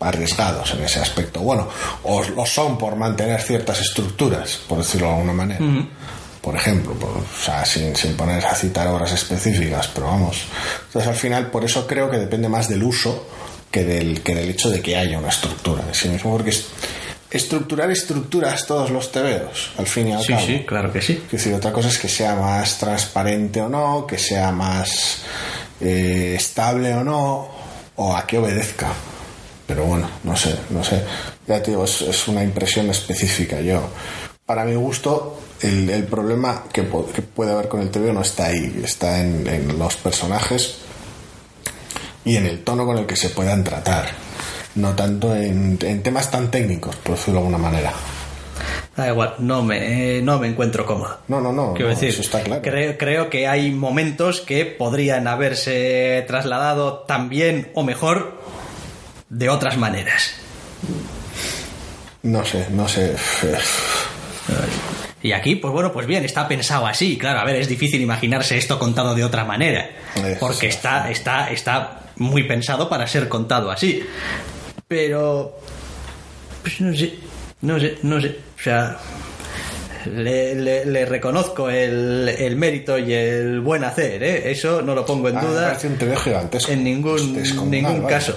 [0.00, 1.40] arriesgados en ese aspecto.
[1.40, 1.68] Bueno,
[2.02, 5.60] o lo son por mantener ciertas estructuras, por decirlo de alguna manera.
[6.40, 10.42] Por ejemplo, por- o sea, sin, sin poner a citar obras específicas, pero vamos.
[10.88, 13.28] Entonces, al final, por eso creo que depende más del uso
[13.70, 16.66] que del, que del hecho de que haya una estructura en sí mismo, porque es-
[17.32, 20.46] estructurar estructuras todos los tebeos, al fin y al Sí, cabo.
[20.46, 21.22] sí, claro que sí.
[21.26, 25.22] Es decir, otra cosa es que sea más transparente o no, que sea más
[25.80, 27.48] eh, estable o no,
[27.96, 28.88] o a qué obedezca.
[29.66, 31.02] Pero bueno, no sé, no sé.
[31.46, 33.60] Ya te digo, es, es una impresión específica.
[33.60, 33.88] Yo,
[34.44, 36.82] para mi gusto, el, el problema que,
[37.14, 40.74] que puede haber con el TV no está ahí, está en, en los personajes
[42.24, 44.10] y en el tono con el que se puedan tratar.
[44.74, 47.92] No tanto en, en temas tan técnicos, por decirlo de alguna manera.
[48.96, 51.18] Da igual, no me, eh, no me encuentro cómodo.
[51.28, 52.60] No, no, no, Quiero no, decir, eso está claro.
[52.62, 58.38] creo, creo que hay momentos que podrían haberse trasladado también o mejor
[59.30, 60.34] de otras maneras.
[62.22, 63.16] No sé, no sé.
[65.22, 67.16] Y aquí, pues bueno, pues bien, está pensado así.
[67.16, 69.88] Claro, a ver, es difícil imaginarse esto contado de otra manera.
[70.16, 74.04] Eso Porque sí, está, está, está muy pensado para ser contado así.
[74.92, 75.58] Pero.
[76.60, 77.14] Pues no sé,
[77.62, 78.36] no sé, no sé.
[78.58, 78.98] O sea.
[80.04, 84.50] Le, le- le reconozco el, el mérito y el buen hacer, ¿eh?
[84.50, 86.72] Eso no lo pongo en Ah, me duda parece un TV gigantesco.
[86.72, 88.16] en ningún, Es descomunal, ningún vaya.
[88.18, 88.36] caso.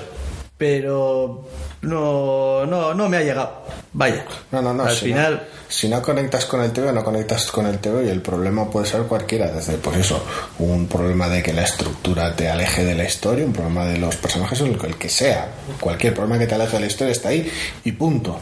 [0.60, 1.48] Pero
[1.86, 3.64] no, no, no me ha llegado.
[3.94, 4.26] Vaya.
[4.52, 4.84] No, no, no.
[4.84, 5.34] Al si final.
[5.34, 8.70] No, si no conectas con el TV, no conectas con el TV y el problema
[8.70, 9.52] puede ser cualquiera.
[9.52, 10.22] Desde, por eso,
[10.60, 14.16] un problema de que la estructura te aleje de la historia, un problema de los
[14.18, 15.48] personajes, o el, que sea.
[15.80, 17.50] Cualquier problema que te aleje de la historia está ahí
[17.84, 18.40] y punto.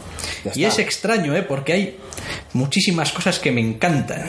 [0.54, 1.42] Y es extraño, ¿eh?
[1.42, 1.98] Porque hay
[2.52, 4.22] muchísimas cosas que me encantan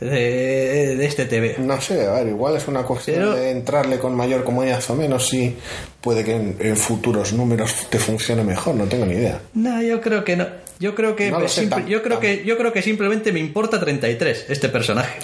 [0.00, 1.56] de, de este TV.
[1.58, 4.94] No sé, a ver, igual es una cuestión Pero- de entrarle con mayor comodidad o
[4.94, 5.56] menos y
[6.00, 9.40] puede que en, en futuros números te funcione mejor, no tengo ni idea.
[9.54, 10.46] No, yo creo que no.
[10.80, 14.46] Yo creo que, No simple- yo creo que yo creo que simplemente me importa 33
[14.48, 15.18] este personaje.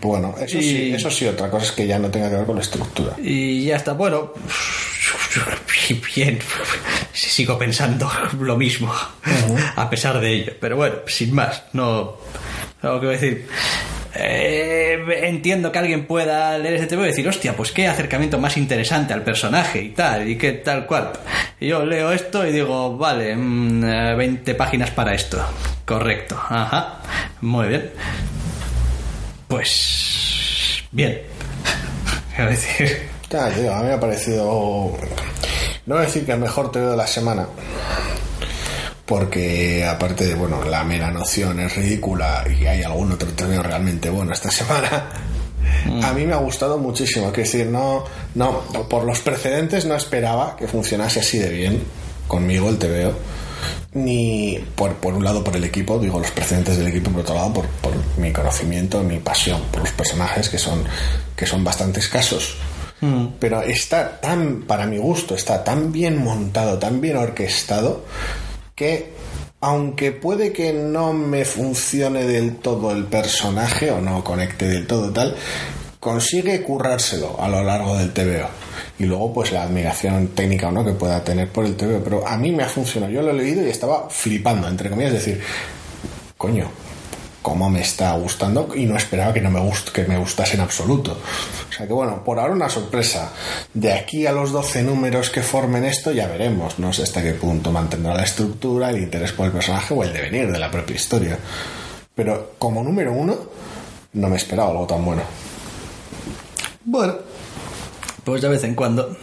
[0.00, 2.46] Bueno, eso, Y- sí, eso sí, otra cosa es que ya no tenga que ver
[2.46, 3.14] con la estructura.
[3.22, 4.32] Y ya está, bueno.
[6.16, 6.38] Bien,
[7.12, 8.92] sigo pensando lo mismo,
[9.76, 10.52] a pesar de ello.
[10.60, 12.16] Pero bueno, sin más, no.
[12.82, 13.46] No quiero decir.
[14.14, 18.56] eh, entiendo que alguien pueda leer este tema y decir, hostia, pues qué acercamiento más
[18.56, 21.12] interesante al personaje y tal, y qué tal cual.
[21.60, 25.44] Y yo leo esto y digo, vale, mm, eh, 20 páginas para esto.
[25.84, 26.98] Correcto, ajá,
[27.42, 27.90] muy bien.
[29.48, 30.82] Pues.
[30.90, 31.20] Bien.
[32.34, 33.15] Quiero decir.
[33.30, 34.44] Ya, tío, a mí me ha parecido.
[35.86, 37.46] No voy a decir que el mejor TV de la semana.
[39.04, 44.10] Porque aparte de, bueno, la mera noción es ridícula y hay algún otro TV realmente
[44.10, 45.08] bueno esta semana.
[46.02, 47.26] A mí me ha gustado muchísimo.
[47.32, 48.04] Quiero decir, no,
[48.34, 51.82] no, por los precedentes no esperaba que funcionase así de bien
[52.26, 53.12] conmigo el TVO.
[53.94, 57.34] Ni por, por un lado por el equipo, digo los precedentes del equipo, por otro
[57.34, 60.84] lado por, por mi conocimiento, mi pasión por los personajes que son,
[61.34, 62.56] que son bastante escasos.
[63.38, 68.04] Pero está tan, para mi gusto, está tan bien montado, tan bien orquestado,
[68.74, 69.12] que
[69.60, 75.12] aunque puede que no me funcione del todo el personaje o no conecte del todo
[75.12, 75.36] tal,
[76.00, 78.48] consigue currárselo a lo largo del TVO.
[78.98, 82.02] Y luego pues la admiración técnica o no que pueda tener por el TVO.
[82.02, 83.12] Pero a mí me ha funcionado.
[83.12, 85.42] Yo lo he leído y estaba flipando, entre comillas, es decir,
[86.38, 86.70] coño,
[87.46, 90.62] cómo me está gustando y no esperaba que no me gust que me gustase en
[90.62, 91.12] absoluto.
[91.12, 93.32] O sea que bueno, por ahora una sorpresa.
[93.72, 97.34] De aquí a los 12 números que formen esto ya veremos, no sé hasta qué
[97.34, 100.96] punto mantendrá la estructura, el interés por el personaje o el devenir de la propia
[100.96, 101.38] historia.
[102.16, 103.38] Pero como número uno,
[104.14, 105.22] no me esperaba algo tan bueno.
[106.84, 107.14] Bueno,
[108.24, 109.16] pues de vez en cuando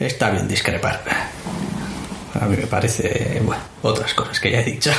[0.00, 1.00] está bien discrepar.
[2.40, 4.90] A mí me parece, bueno, otras cosas que ya he dicho.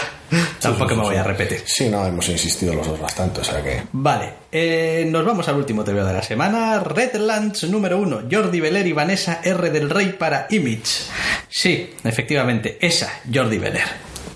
[0.59, 1.61] Tampoco me voy a repetir.
[1.65, 3.83] Sí, no, hemos insistido los dos bastante, o sea que...
[3.91, 6.79] Vale, eh, nos vamos al último TVO de la semana.
[6.79, 8.21] Redlands número uno.
[8.31, 9.69] Jordi Beler y Vanessa R.
[9.69, 11.05] del Rey para Image.
[11.49, 13.83] Sí, efectivamente, esa, Jordi Beler.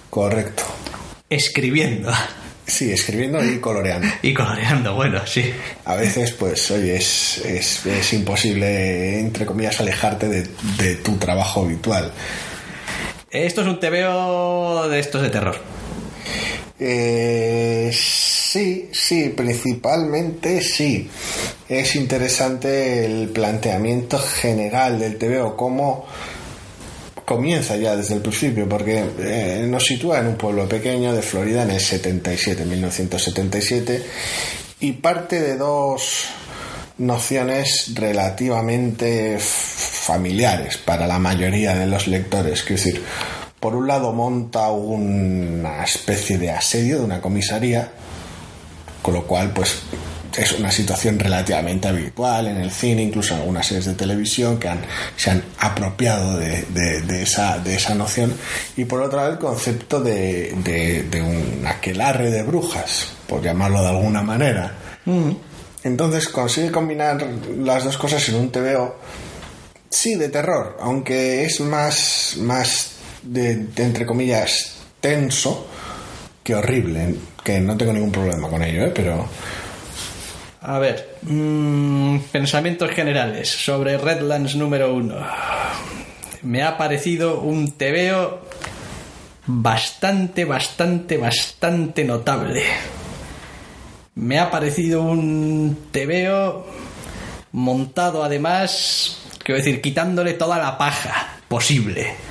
[0.09, 0.63] Correcto.
[1.29, 2.11] Escribiendo.
[2.65, 4.07] Sí, escribiendo y coloreando.
[4.21, 5.53] Y coloreando, bueno, sí.
[5.85, 11.63] A veces, pues, oye, es, es, es imposible, entre comillas, alejarte de, de tu trabajo
[11.63, 12.11] habitual.
[13.29, 15.76] Esto es un TVO de estos de terror.
[16.79, 21.09] Eh, sí, sí, principalmente sí.
[21.67, 26.05] Es interesante el planteamiento general del TVO, cómo
[27.25, 31.63] comienza ya desde el principio, porque eh, nos sitúa en un pueblo pequeño de Florida
[31.63, 34.03] en el 77, 1977,
[34.79, 36.27] y parte de dos
[36.99, 42.63] nociones relativamente familiares para la mayoría de los lectores.
[42.63, 43.03] Quiero decir,
[43.59, 47.91] por un lado monta una especie de asedio de una comisaría,
[49.01, 49.81] con lo cual pues
[50.37, 54.69] es una situación relativamente habitual en el cine, incluso en algunas series de televisión que
[54.69, 54.81] han,
[55.15, 58.33] se han apropiado de, de, esa, de esa noción.
[58.75, 60.53] Y por otro lado el concepto de,
[61.09, 64.75] de un aquelarre de brujas, por llamarlo de alguna manera.
[65.05, 65.31] Mm.
[65.83, 67.25] Entonces consigue combinar
[67.57, 68.95] las dos cosas en un TVO,
[69.89, 75.67] sí, de terror, aunque es más, más de, entre comillas, tenso
[76.43, 78.91] que horrible, que no tengo ningún problema con ello, ¿eh?
[78.93, 79.27] pero...
[80.61, 85.15] A ver, mmm, pensamientos generales sobre Redlands número uno.
[86.41, 88.41] Me ha parecido un tebeo
[89.45, 92.63] bastante, bastante, bastante notable.
[94.15, 96.65] Me ha parecido un tebeo
[97.51, 102.26] montado además, quiero decir, quitándole toda la paja posible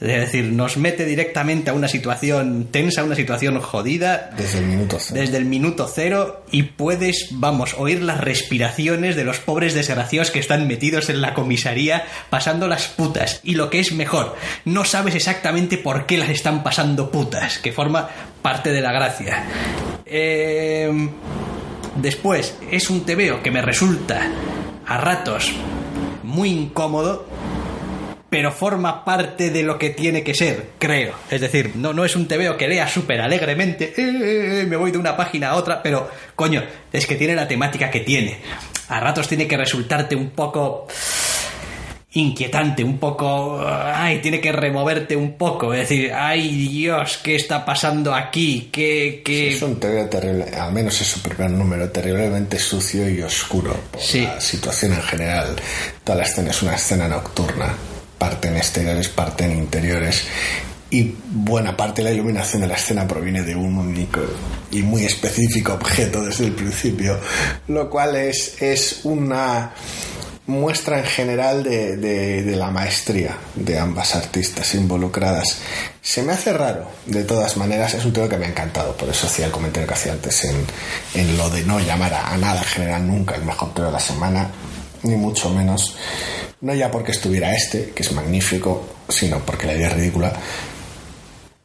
[0.00, 4.30] es decir, nos mete directamente a una situación tensa, una situación jodida.
[4.36, 5.20] Desde el minuto cero.
[5.20, 10.38] Desde el minuto cero y puedes, vamos, oír las respiraciones de los pobres desgraciados que
[10.38, 13.40] están metidos en la comisaría pasando las putas.
[13.42, 17.72] Y lo que es mejor, no sabes exactamente por qué las están pasando putas, que
[17.72, 18.08] forma
[18.40, 19.46] parte de la gracia.
[20.06, 21.08] Eh,
[21.96, 24.30] después, es un tebeo que me resulta
[24.86, 25.52] a ratos
[26.22, 27.26] muy incómodo
[28.30, 31.14] pero forma parte de lo que tiene que ser, creo.
[31.30, 34.76] Es decir, no, no es un TVO que lea súper alegremente, eh, eh, eh, me
[34.76, 36.62] voy de una página a otra, pero coño,
[36.92, 38.38] es que tiene la temática que tiene.
[38.88, 40.86] A ratos tiene que resultarte un poco
[42.10, 43.62] inquietante, un poco...
[43.66, 48.70] Ay, tiene que removerte un poco, es decir, ay Dios, ¿qué está pasando aquí?
[48.72, 49.54] ¿Qué, qué...
[49.54, 54.14] es un TVO terrible, al menos es su primer número, terriblemente sucio y oscuro por
[54.14, 55.56] la situación en general.
[56.02, 57.74] Toda la escena es una escena nocturna
[58.18, 60.24] parte en exteriores, parte en interiores.
[60.90, 64.20] Y buena parte de la iluminación de la escena proviene de un único
[64.70, 67.18] y muy específico objeto desde el principio,
[67.68, 69.74] lo cual es, es una
[70.48, 75.58] muestra en general de, de, la maestría de ambas artistas involucradas.
[76.00, 79.10] Se me hace raro, de todas maneras, es un tema que me ha encantado, por
[79.10, 80.64] eso hacía el comentario que hacía antes en,
[81.14, 84.00] en lo de no llamar a, nada en general nunca el mejor tema de la
[84.00, 84.50] semana,
[85.02, 85.96] ni mucho menos
[86.60, 90.32] no ya porque estuviera este, que es magnífico, sino porque la idea es ridícula.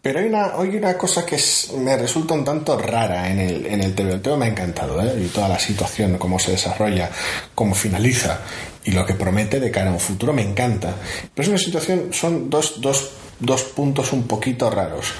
[0.01, 1.39] Pero hay una, hay una cosa que
[1.77, 4.11] me resulta un tanto rara en el, en el TV.
[4.13, 5.13] El TV me ha encantado, ¿eh?
[5.23, 7.09] Y toda la situación, cómo se desarrolla,
[7.55, 8.41] cómo finaliza
[8.83, 10.93] y lo que promete de cara a un futuro me encanta.
[11.33, 15.13] Pero es una situación, son dos, dos, dos puntos un poquito raros.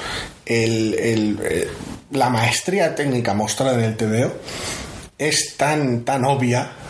[0.46, 1.68] El, el, eh,
[2.12, 4.34] la maestría técnica mostrada en el TVO
[5.18, 6.83] es tan, tan obvia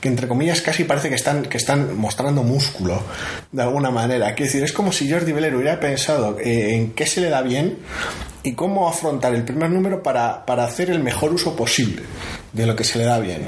[0.00, 3.02] que entre comillas casi parece que están, que están mostrando músculo
[3.52, 4.34] de alguna manera.
[4.34, 7.42] Quiero decir, es como si Jordi Beller hubiera pensado eh, en qué se le da
[7.42, 7.78] bien
[8.42, 12.02] y cómo afrontar el primer número para, para hacer el mejor uso posible
[12.52, 13.46] de lo que se le da bien.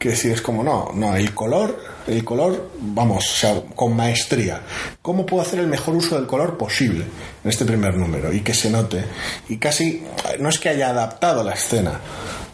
[0.00, 3.44] Quiero decir, es como, no, no, el color, el color, vamos,
[3.76, 4.62] con maestría.
[5.02, 7.04] ¿Cómo puedo hacer el mejor uso del color posible
[7.44, 8.32] en este primer número?
[8.32, 9.04] Y que se note.
[9.50, 10.02] Y casi,
[10.38, 12.00] no es que haya adaptado la escena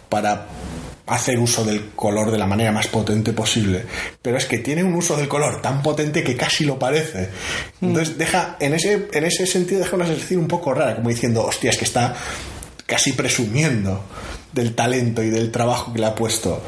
[0.09, 0.49] para
[1.07, 3.85] hacer uso del color de la manera más potente posible,
[4.21, 7.29] pero es que tiene un uso del color tan potente que casi lo parece.
[7.81, 11.45] Entonces deja, en ese, en ese sentido deja una sensación un poco rara, como diciendo,
[11.45, 12.15] hostia, es que está
[12.87, 14.05] casi presumiendo
[14.53, 16.63] del talento y del trabajo que le ha puesto.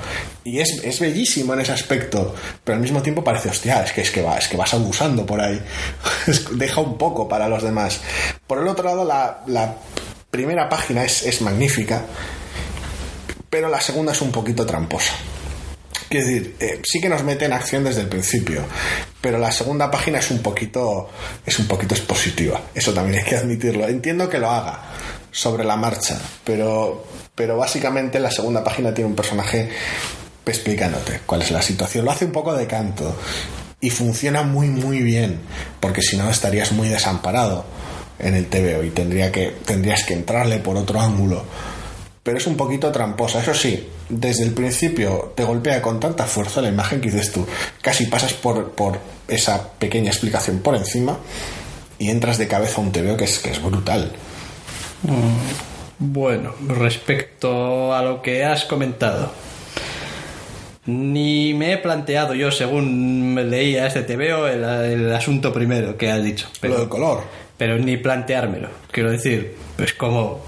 [0.44, 4.02] Y es, es bellísimo en ese aspecto, pero al mismo tiempo parece, hostia, es que,
[4.02, 5.60] es que, va, es que vas abusando por ahí.
[6.52, 8.00] Deja un poco para los demás.
[8.46, 9.74] Por el otro lado, la, la
[10.30, 12.04] primera página es, es magnífica,
[13.50, 15.14] pero la segunda es un poquito tramposa.
[16.08, 18.64] Quiero decir, eh, sí que nos mete en acción desde el principio,
[19.20, 21.10] pero la segunda página es un poquito,
[21.44, 22.62] es un poquito expositiva.
[22.74, 23.86] Eso también hay que admitirlo.
[23.86, 24.84] Entiendo que lo haga
[25.30, 29.68] sobre la marcha, pero, pero básicamente la segunda página tiene un personaje
[30.46, 32.06] explicándote cuál es la situación.
[32.06, 33.14] Lo hace un poco de canto
[33.80, 35.40] y funciona muy muy bien,
[35.78, 37.66] porque si no estarías muy desamparado
[38.18, 41.44] en el TVO y tendría que, tendrías que entrarle por otro ángulo
[42.28, 43.40] pero es un poquito tramposa.
[43.40, 47.46] Eso sí, desde el principio te golpea con tanta fuerza la imagen que dices tú,
[47.80, 51.16] casi pasas por, por esa pequeña explicación por encima
[51.98, 54.12] y entras de cabeza a un TVO que es, que es brutal.
[55.04, 59.32] Mm, bueno, respecto a lo que has comentado,
[60.84, 66.22] ni me he planteado yo, según leía este TVO, el, el asunto primero que has
[66.22, 66.46] dicho.
[66.60, 67.22] Pero, lo del color.
[67.56, 68.68] Pero ni planteármelo.
[68.90, 70.42] Quiero decir, pues como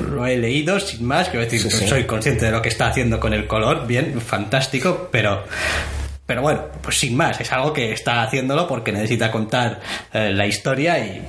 [0.00, 1.88] lo he leído sin más, quiero decir, Sí, sí.
[1.88, 5.44] soy consciente de lo que está haciendo con el color, bien, fantástico, pero
[6.26, 9.80] pero bueno, pues sin más, es algo que está haciéndolo porque necesita contar
[10.14, 11.22] eh, la historia y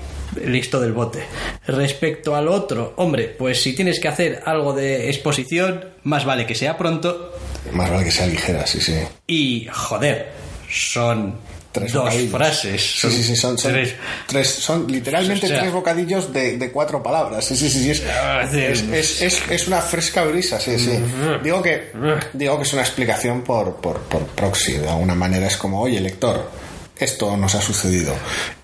[0.45, 1.23] listo del bote.
[1.67, 6.55] Respecto al otro, hombre, pues si tienes que hacer algo de exposición, más vale que
[6.55, 7.33] sea pronto
[7.71, 8.95] Más vale que sea ligera, sí, sí.
[9.27, 10.31] y joder,
[10.69, 11.35] son
[11.73, 12.31] Tres dos bocadillos.
[12.31, 13.95] frases, Sí, sí, sí, son, son tres-
[14.27, 17.43] tres- son literalmente O sea- tres bocadillos de, de cuatro palabras.
[17.43, 20.97] Sí, sí, sí, sí, es, Ah, es, es, es- es una fresca brisa, sí, sí.
[21.43, 21.91] Digo que,
[22.33, 25.99] digo que es una explicación por, por, por proxy, de alguna manera es como, oye,
[25.99, 26.47] lector,
[26.95, 28.13] esto nos ha sucedido.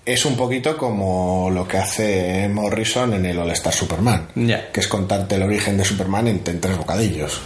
[0.06, 4.28] Es un poquito como lo que hace Morrison en el All Star Superman,
[4.72, 7.40] que es contarte el origen de Superman en, en tres bocadillos.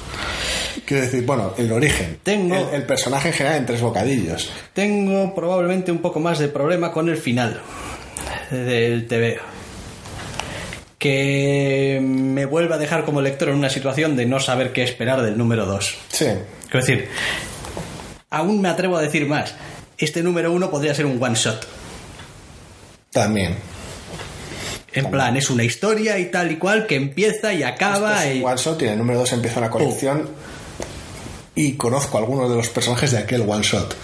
[0.85, 4.51] Quiero decir, bueno, el origen, Tengo- el, el personaje en general en tres bocadillos.
[4.72, 7.61] Tengo probablemente un poco más de problema con el final
[8.51, 9.43] del TVO.
[10.99, 15.20] Que me vuelve a dejar como lector en una situación de no saber qué esperar
[15.22, 15.95] del número 2.
[16.09, 16.27] Sí,
[16.70, 17.09] Quiero decir,
[18.31, 19.55] aún me atrevo a decir más.
[19.99, 21.66] Este número 1 podría ser un one shot.
[23.12, 23.55] también.
[24.97, 28.37] En plan, es una historia y tal y cual que empieza y acaba Esto es
[28.37, 28.39] y...
[28.41, 30.29] un one shot y en el número 2 empieza una colección
[31.57, 33.97] y conozco a algunos de los personajes de aquel one shot,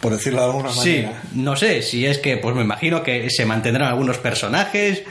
[0.00, 1.22] por decirlo de alguna Sí, manera.
[1.32, 5.02] no sé si es que, pues me imagino que se mantendrán algunos personajes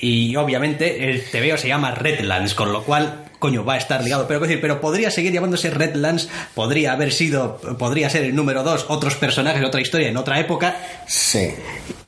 [0.00, 4.26] y obviamente el TVO se llama Redlands, con lo cual, coño, va a estar ligado.
[4.28, 8.86] Pero, decir, pero podría seguir llamándose Redlands, podría haber sido, podría ser el número 2,
[8.88, 10.76] otros personajes, otra historia en otra época
[11.06, 11.50] Sí,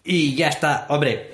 [0.05, 0.87] y ya está.
[0.91, 1.31] Hombre,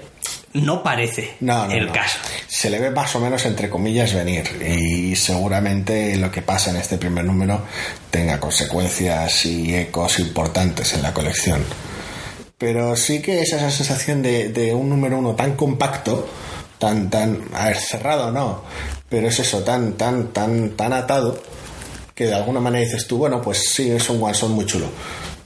[0.55, 1.93] no parece no, no, el no.
[1.93, 2.19] caso.
[2.47, 6.77] Se le ve más o menos entre comillas venir y seguramente lo que pasa en
[6.77, 7.63] este primer número
[8.11, 11.63] tenga consecuencias y ecos importantes en la colección.
[12.59, 16.27] Pero sí que es esa sensación de, de un número uno tan compacto,
[16.79, 18.63] tan, tan, a ver, cerrado no,
[19.11, 21.39] pero es eso, tan, tan, tan, tan atado,
[22.15, 24.87] que de alguna manera dices tú, bueno, pues sí, es un one muy chulo.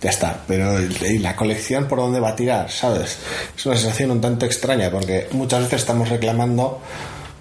[0.02, 2.70] Ya está, pero ¿y la colección por dónde va a tirar?
[2.70, 3.18] ¿Sabes?
[3.56, 6.80] Es una sensación un tanto extraña porque muchas veces estamos reclamando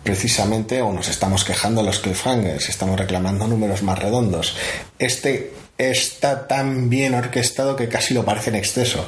[0.04, 4.56] precisamente o nos estamos quejando los cliffhangers, estamos reclamando números más redondos.
[4.98, 9.06] Este está tan bien orquestado que casi lo parece en exceso,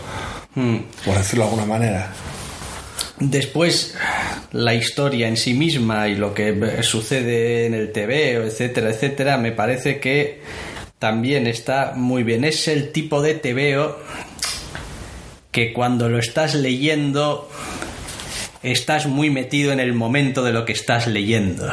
[1.05, 2.13] por decirlo de alguna manera.
[3.19, 3.95] Después,
[4.51, 9.51] la historia en sí misma y lo que sucede en el TV, etcétera, etcétera, me
[9.51, 10.41] parece que
[11.01, 12.43] también está muy bien.
[12.43, 13.97] Es el tipo de TVO
[15.49, 17.49] que cuando lo estás leyendo
[18.61, 21.67] estás muy metido en el momento de lo que estás leyendo.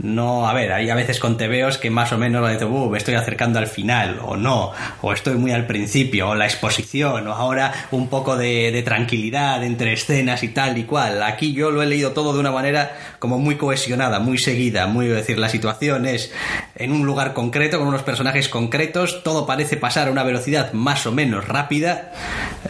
[0.00, 2.98] No, a ver, hay a veces con tebeos que más o menos dices, uh, me
[2.98, 4.72] estoy acercando al final, o no,
[5.02, 9.92] o estoy muy al principio, o la exposición, o ahora un poco de, tranquilidad entre
[9.92, 11.22] escenas y tal y cual.
[11.22, 15.06] Aquí yo lo he leído todo de una manera como muy cohesionada, muy seguida, muy,
[15.06, 16.32] es decir, la situación es
[16.76, 21.06] en un lugar concreto, con unos personajes concretos, todo parece pasar a una velocidad más
[21.06, 22.12] o menos rápida,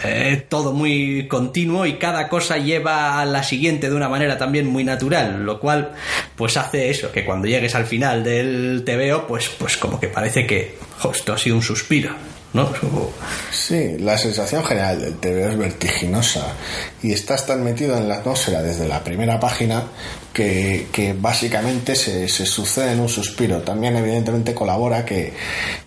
[0.03, 4.67] eh, todo muy continuo y cada cosa lleva a la siguiente de una manera también
[4.67, 5.93] muy natural, lo cual
[6.37, 10.77] pues hace eso, cuando llegues al final del TVO, pues, pues como que parece que
[10.99, 12.11] jo, esto ha sido un suspiro,
[12.53, 12.69] ¿no?
[13.53, 16.55] Sí, la sensación general del TV es vertiginosa
[17.03, 19.85] y estás tan metido en la atmósfera desde la primera página
[20.33, 23.63] que, que básicamente se, se sucede en un suspiro.
[23.63, 25.33] También evidentemente colabora que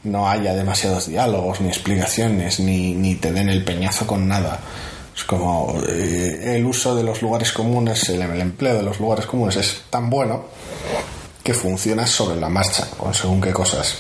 [0.04, 4.60] no haya demasiados diálogos ni explicaciones ni, ni te den el peñazo con nada.
[5.16, 9.26] Es como eh, el uso de los lugares comunes, el, el empleo de los lugares
[9.26, 10.46] comunes es tan bueno
[11.44, 13.98] que funciona sobre la marcha, con según qué cosas.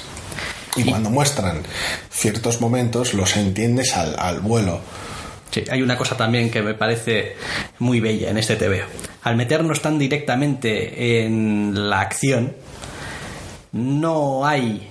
[0.75, 1.63] Y cuando muestran
[2.09, 4.79] ciertos momentos, los entiendes al, al vuelo.
[5.51, 7.35] Sí, hay una cosa también que me parece
[7.79, 8.85] muy bella en este TVO.
[9.23, 12.55] Al meternos tan directamente en la acción,
[13.73, 14.87] no hay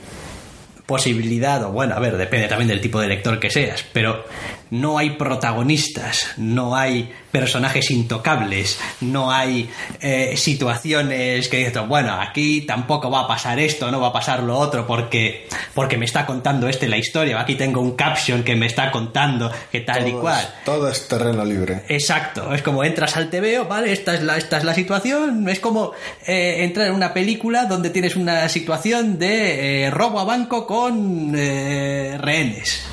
[0.84, 4.24] posibilidad, o bueno, a ver, depende también del tipo de lector que seas, pero
[4.70, 9.70] no hay protagonistas, no hay personajes intocables, no hay
[10.00, 14.42] eh, situaciones que dices, bueno, aquí tampoco va a pasar esto, no va a pasar
[14.42, 18.56] lo otro, porque, porque me está contando este la historia, aquí tengo un caption que
[18.56, 20.54] me está contando que tal y cual.
[20.64, 21.82] todo es terreno libre.
[21.88, 23.92] Exacto, es como entras al TVO, ¿vale?
[23.92, 25.92] Esta es la, esta es la situación, es como
[26.26, 31.32] eh, entrar en una película donde tienes una situación de eh, robo a banco con
[31.32, 32.89] rehenes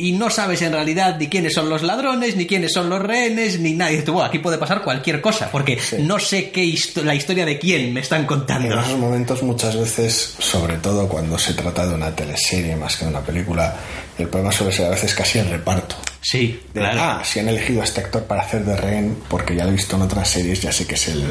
[0.00, 3.60] y no sabes en realidad ni quiénes son los ladrones, ni quiénes son los rehenes,
[3.60, 4.00] ni nadie.
[4.00, 6.74] Tú, aquí puede pasar cualquier cosa, porque no sé qué
[7.04, 8.72] la historia de quién me están contando.
[8.72, 13.04] En esos momentos, muchas veces, sobre todo cuando se trata de una teleserie más que
[13.04, 13.76] de una película,
[14.22, 15.96] el problema suele ser a veces casi el reparto.
[16.22, 17.00] Sí, claro.
[17.00, 19.72] Ah, si han elegido a este actor para hacer de rehén, porque ya lo he
[19.72, 21.24] visto en otras series, ya sé que es el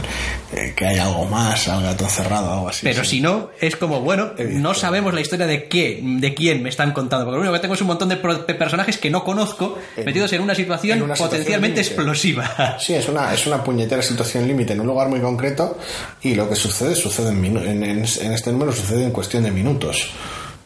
[0.52, 2.82] eh, que hay algo más, algo gato cerrado, algo así.
[2.84, 6.70] Pero si no, es como, bueno, no sabemos la historia de qué, de quién me
[6.70, 9.78] están contando, porque lo único que tengo es un montón de personajes que no conozco
[10.04, 12.78] metidos en una situación potencialmente explosiva.
[12.80, 15.78] Sí, es una, es una puñetera situación límite en un lugar muy concreto
[16.22, 20.12] y lo que sucede sucede en, en este número sucede en cuestión de minutos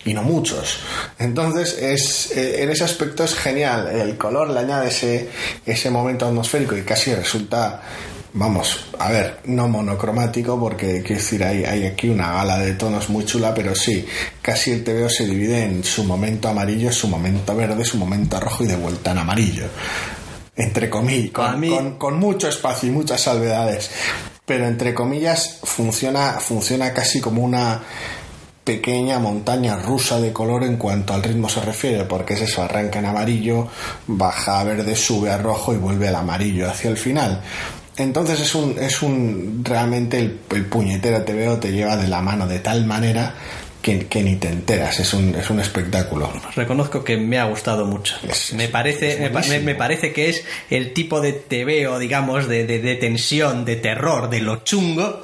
[0.06, 0.80] y no muchos.
[1.20, 3.88] Entonces, es, eh, en ese aspecto es genial.
[3.88, 5.30] El color le añade ese,
[5.66, 7.82] ese momento atmosférico y casi resulta,
[8.34, 13.10] vamos, a ver, no monocromático, porque quiero decir, hay, hay aquí una gala de tonos
[13.10, 14.06] muy chula, pero sí,
[14.42, 18.64] casi el TVO se divide en su momento amarillo, su momento verde, su momento rojo
[18.64, 19.66] y de vuelta en amarillo.
[20.56, 23.90] Entre comillas, con, con mucho espacio y muchas salvedades.
[24.46, 27.82] Pero entre comillas funciona, funciona casi como una
[28.64, 33.00] pequeña montaña rusa de color en cuanto al ritmo se refiere, porque es eso, arranca
[33.00, 33.68] en amarillo,
[34.08, 37.42] baja a verde, sube a rojo y vuelve al amarillo hacia el final.
[37.98, 42.48] Entonces es un, es un realmente el, puñetero te veo te lleva de la mano
[42.48, 43.36] de tal manera
[43.82, 46.32] que, ni te enteras, es un, es un espectáculo.
[46.56, 48.16] Reconozco que me ha gustado mucho.
[48.56, 49.30] me, parece,
[49.62, 54.30] me, parece que es el tipo de tebeo, digamos, de, de, de tensión, de terror,
[54.30, 55.24] de lo chungo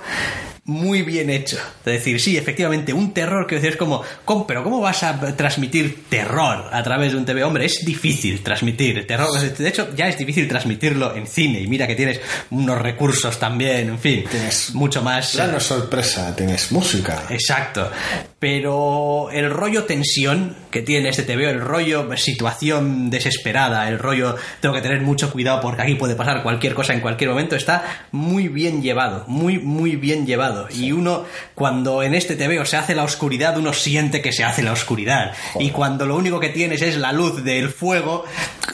[0.70, 1.58] muy bien hecho.
[1.80, 4.04] Es decir, sí, efectivamente, un terror que es como,
[4.48, 7.44] pero ¿cómo vas a transmitir terror a través de un TV?
[7.44, 9.30] Hombre, es difícil transmitir terror.
[9.40, 11.60] De hecho, ya es difícil transmitirlo en cine.
[11.62, 12.22] Y mira que tienes
[12.52, 15.32] unos recursos también, en fin, tienes mucho más.
[15.32, 17.24] Claro, sorpresa, tienes música.
[17.30, 17.90] Exacto.
[18.38, 24.76] Pero el rollo tensión que tiene este TV, el rollo situación desesperada, el rollo tengo
[24.76, 28.48] que tener mucho cuidado porque aquí puede pasar cualquier cosa en cualquier momento, está muy
[28.48, 30.59] bien llevado, muy, muy bien llevado.
[30.70, 31.26] Y uno,
[31.56, 35.34] cuando en este TVO se hace la oscuridad, uno siente que se hace la oscuridad.
[35.60, 38.26] Y cuando lo único que tienes es la luz del fuego,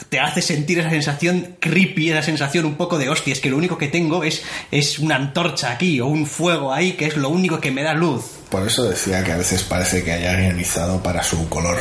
[0.08, 3.56] te hace sentir esa sensación creepy, esa sensación un poco de hostia, es que lo
[3.56, 7.28] único que tengo es, es una antorcha aquí o un fuego ahí, que es lo
[7.28, 8.24] único que me da luz.
[8.50, 11.78] Por eso decía que a veces parece que haya guionizado para su color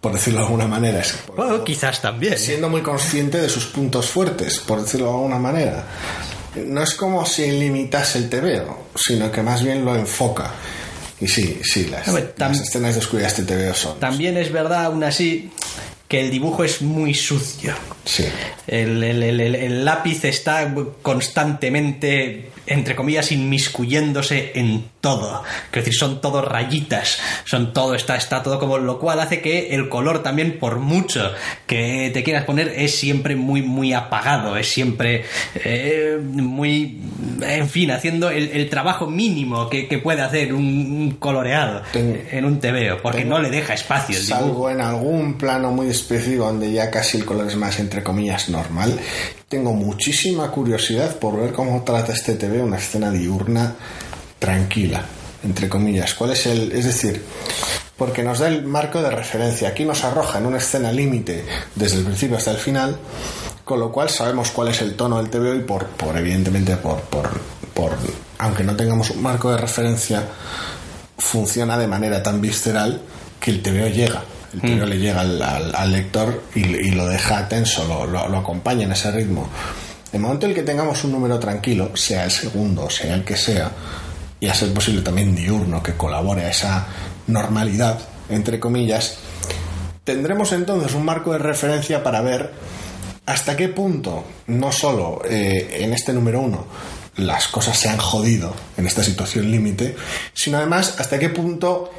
[0.00, 1.02] por decirlo de alguna manera.
[1.34, 2.38] Bueno, quizás también.
[2.38, 5.84] Siendo muy consciente de sus puntos fuertes, por decirlo de alguna manera
[6.66, 10.52] no es como si limitase el TVO, sino que más bien lo enfoca.
[11.20, 12.06] Y sí, sí, las,
[12.60, 13.98] escenas de oscuridad de TVO son.
[13.98, 15.50] También es verdad, aún así,
[16.06, 17.74] que el dibujo es muy sucio.
[18.08, 18.24] Sí.
[18.66, 25.42] El, lápiz está constantemente, entre comillas, inmiscuyéndose en todo.
[25.66, 29.74] Es decir, son todo rayitas, son todo, está, está todo como, lo cual hace que
[29.74, 31.32] el color también, por mucho
[31.66, 35.24] que te quieras poner, es siempre muy, muy apagado, es siempre
[35.56, 37.00] eh, muy,
[37.42, 43.24] en fin, haciendo el, trabajo mínimo que, puede hacer un, coloreado en un tebeo, porque
[43.24, 44.16] no le deja espacio.
[44.16, 47.97] El salvo en algún plano muy específico donde ya casi el color es más, entre
[48.02, 48.98] comillas, normal.
[49.48, 53.74] Tengo muchísima curiosidad por ver cómo trata este TV una escena diurna
[54.38, 55.04] tranquila,
[55.44, 56.14] entre comillas.
[56.14, 56.72] ¿Cuál es el...?
[56.72, 57.22] Es decir,
[57.98, 59.68] porque nos da el marco de referencia.
[59.68, 61.44] Aquí nos arroja en una escena límite
[61.74, 62.96] desde el principio hasta el final,
[63.64, 67.00] con lo cual sabemos cuál es el tono del TV y por, por evidentemente, por,
[67.02, 67.28] por,
[67.74, 67.92] por,
[68.38, 70.22] aunque no tengamos un marco de referencia,
[71.18, 73.02] funciona de manera tan visceral
[73.40, 74.22] que el TVO llega.
[74.54, 74.88] El TVO mm.
[74.88, 79.48] le llega al, lector y, lo deja tenso, lo, lo, lo acompaña en ese ritmo.
[80.12, 83.36] El momento en el que tengamos un número tranquilo, sea el segundo, sea el que
[83.36, 83.70] sea,
[84.40, 86.86] y a ser posible también diurno, que colabore a esa
[87.26, 87.98] normalidad,
[88.30, 89.18] entre comillas,
[90.04, 92.50] tendremos entonces un marco de referencia para ver
[93.26, 96.66] hasta qué punto, no solo eh, en este número uno,
[97.16, 99.96] las cosas se han jodido en esta situación límite,
[100.32, 101.90] sino además hasta qué punto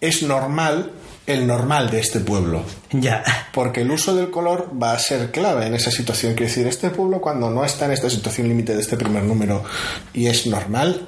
[0.00, 0.90] es normal
[1.26, 2.64] el normal de este pueblo.
[2.90, 3.22] Ya.
[3.52, 6.34] Porque el uso del color va a ser clave en esa situación.
[6.34, 9.62] Quiero decir, este pueblo cuando no está en esta situación límite de este primer número
[10.12, 11.06] y es normal,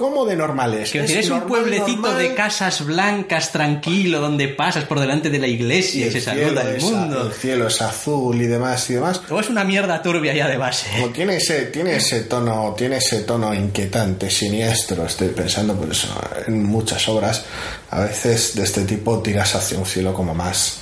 [0.00, 0.90] ¿Cómo de normales?
[0.92, 5.46] Quiero decir, es, un pueblecito de casas blancas, tranquilo, donde pasas por delante de la
[5.46, 7.26] iglesia y, se saluda el mundo.
[7.26, 9.20] El cielo es azul y demás y demás.
[9.28, 10.88] O es una mierda turbia ya de base.
[11.04, 15.04] O tiene ese, tiene ese tono, tiene ese tono inquietante, siniestro.
[15.04, 16.08] Estoy pensando por eso
[16.46, 17.44] en muchas obras.
[17.90, 20.78] A veces de este tipo tiras hacia un cielo como más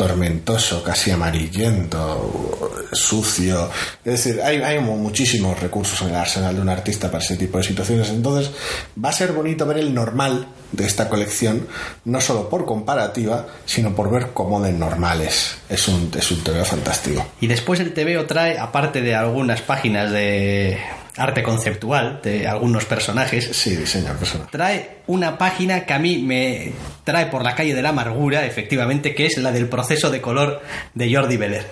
[0.00, 3.68] tormentoso, casi amarillento, sucio.
[4.02, 7.58] Es decir, hay, hay muchísimos recursos en el arsenal de un artista para ese tipo
[7.58, 8.08] de situaciones.
[8.08, 8.50] Entonces,
[8.96, 11.68] va a ser bonito ver el normal de esta colección,
[12.06, 15.58] no solo por comparativa, sino por ver cómo de normales.
[15.68, 17.26] Es un, es un TVO fantástico.
[17.38, 20.78] Y después el TVO trae, aparte de algunas páginas de
[21.16, 23.48] arte conceptual de algunos personajes.
[23.52, 24.48] Sí, diseño personal.
[24.50, 26.72] Trae una página que a mí me
[27.04, 30.62] trae por la calle de la amargura, efectivamente, que es la del proceso de color
[30.94, 31.66] de Jordi Beller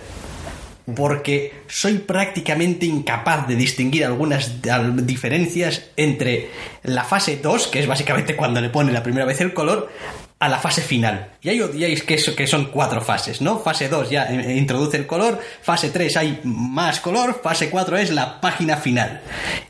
[0.95, 4.63] porque soy prácticamente incapaz de distinguir algunas
[5.07, 6.49] diferencias entre
[6.83, 9.91] la fase 2, que es básicamente cuando le pone la primera vez el color,
[10.41, 11.33] a la fase final.
[11.43, 13.59] Y ahí odiáis que, que son cuatro fases, ¿no?
[13.59, 18.11] Fase 2 ya eh, introduce el color, fase 3 hay más color, fase 4 es
[18.11, 19.21] la página final.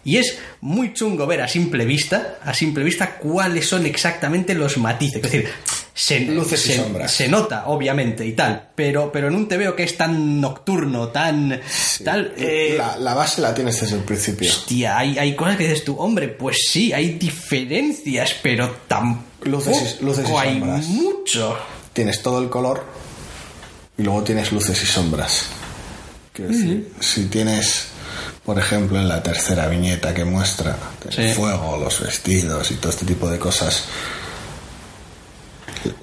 [0.04, 4.76] Y es muy chungo ver a simple vista, a simple vista, cuáles son exactamente los
[4.76, 5.16] matices.
[5.16, 5.48] Es decir,
[5.94, 7.12] se, Luces y sombras.
[7.12, 11.60] se nota, obviamente, y tal, pero, pero en un TVO que es tan nocturno, tan...
[12.04, 14.50] tal, eh, la, la, base la tienes desde el principio.
[14.50, 19.98] Hostia, hay, hay cosas que dices tú, hombre, pues sí, hay diferencias, pero tampoco luces
[20.00, 20.86] y, luces y hay sombras.
[20.86, 21.56] mucho.
[21.92, 22.84] Tienes todo el color
[23.96, 25.44] y luego tienes luces y sombras.
[26.32, 27.86] Quiero decir, si tienes,
[28.44, 30.76] por ejemplo, en la tercera viñeta que muestra
[31.08, 31.34] el Sí.
[31.34, 33.84] fuego, los vestidos y todo este tipo de cosas,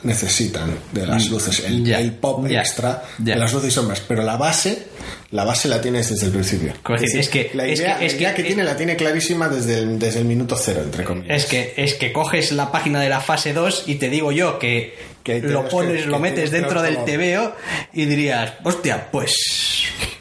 [0.03, 4.01] necesitan de las luces, el, Mm, Ya, el pop extra de las luces y sombras,
[4.07, 4.87] pero la base,
[5.31, 6.73] la base la tienes desde el principio.
[6.99, 8.95] Decir, es que- la es idea, que- es la idea que- que tiene la tiene
[8.95, 11.37] clarísima desde el, desde el minuto cero, entre comillas.
[11.43, 14.59] Es que, es que coges la página de la fase 2 y te digo yo
[14.59, 17.09] que, Que lo pones, que- lo que metes dentro del color.
[17.09, 17.55] TVO
[17.93, 19.33] y dirías, hostia, pues,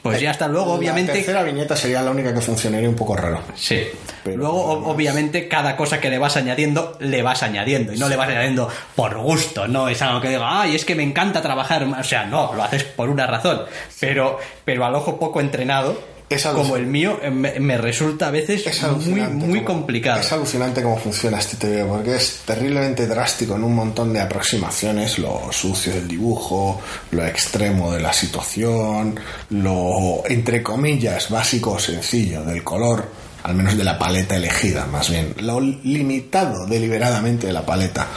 [0.04, 0.48] pues ya está.
[0.48, 3.40] Luego, La obviamente, tercera viñeta sería la única que funcionaría un poco raro.
[3.54, 3.88] Sí.
[4.22, 7.90] Pero Luego, obviamente, cada cosa que le vas añadiendo, le vas añadiendo.
[7.90, 10.94] Y no le vas añadiendo por gusto, no es algo que diga, ay, es que
[10.94, 11.86] me encanta trabajar.
[11.86, 12.00] más".
[12.00, 13.62] O sea, no, lo haces por una razón.
[13.98, 15.98] Pero, pero al ojo poco entrenado,
[16.42, 20.20] como el mío, eh, me, me resulta a veces Es muy, complicado.
[20.20, 25.18] Es alucinante cómo funciona este TV, porque es terriblemente drástico en un montón de aproximaciones,
[25.18, 26.80] lo sucio del dibujo,
[27.10, 29.18] lo extremo de la situación,
[29.50, 33.08] lo, entre comillas, básico o sencillo del color,
[33.44, 38.08] al menos de la paleta elegida, más bien, lo limitado deliberadamente de la paleta,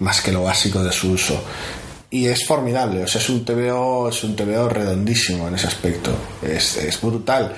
[0.00, 1.42] más que lo básico de su uso.
[2.16, 6.12] Y es formidable, o sea, es un TVO, es un TVO redondísimo en ese aspecto.
[6.40, 7.52] Es, es brutal.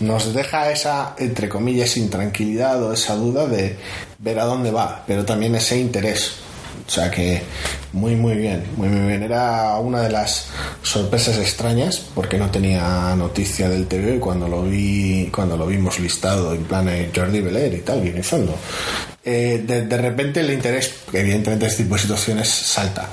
[0.00, 3.76] Nos deja esa, entre comillas, intranquilidad o esa duda de
[4.18, 6.32] ver a dónde va, pero también ese interés.
[6.88, 7.40] O sea que
[7.92, 9.22] muy muy bien, muy muy bien.
[9.22, 10.48] Era una de las
[10.82, 16.00] sorpresas extrañas porque no tenía noticia del TVO y cuando lo vi, cuando lo vimos
[16.00, 18.56] listado en plan Jordi Belair y tal, guionizando,
[19.22, 23.08] eh, de, de repente el interés, evidentemente este tipo de situaciones salta.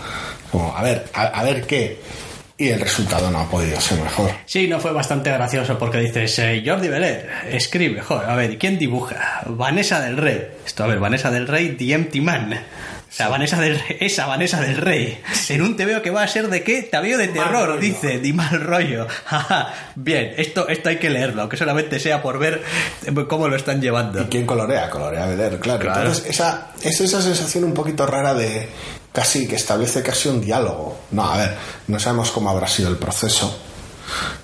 [0.52, 2.00] Como, a ver, a, a ver qué.
[2.60, 4.32] Y el resultado no ha podido ser mejor.
[4.48, 8.58] Sí, no fue bastante gracioso porque dices, eh, Jordi Beler, escribe, joder, a ver, ¿y
[8.58, 9.42] quién dibuja?
[9.46, 10.48] Vanessa del Rey.
[10.66, 12.54] Esto, a ver, Vanessa del Rey, The Empty Man.
[13.10, 15.22] O sea, Vanessa del Rey, esa Vanessa del Rey.
[15.50, 16.82] En un TVO que va a ser de qué?
[16.82, 19.08] TVO de terror, dice, de mal rollo.
[19.96, 22.64] Bien, esto, esto hay que leerlo, aunque solamente sea por ver
[23.06, 24.20] eh, cómo lo están llevando.
[24.24, 24.90] ¿Y quién colorea?
[24.90, 25.28] Colorea
[25.60, 25.60] claro.
[25.60, 26.02] Claro.
[26.02, 28.68] Entonces, esa, es esa sensación un poquito rara de
[29.18, 30.96] casi que establece casi un diálogo.
[31.10, 31.58] No, a ver,
[31.88, 33.52] no sabemos cómo habrá sido el proceso,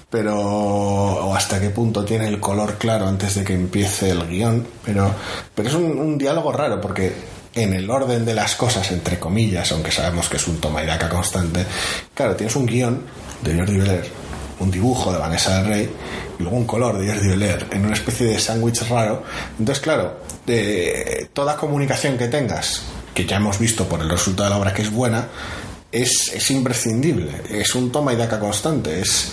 [0.09, 4.65] pero o hasta qué punto tiene el color claro antes de que empiece el guion,
[4.83, 5.13] pero,
[5.53, 7.13] pero es un, diálogo raro porque
[7.53, 10.87] en el orden de las cosas, entre comillas, aunque sabemos que es un toma y
[10.87, 11.63] daca constante,
[12.15, 13.03] claro, tienes un guion
[13.43, 14.05] de Jordi Belair,
[14.59, 15.95] un dibujo de Vanessa del Rey
[16.39, 19.21] y luego un color de Jordi Belair en una especie de sándwich raro.
[19.59, 20.17] Entonces, claro,
[20.47, 22.81] de toda comunicación que tengas,
[23.13, 25.27] que ya hemos visto por el resultado de la obra que es buena,
[25.91, 29.31] es, es imprescindible, es un toma y daca constante, es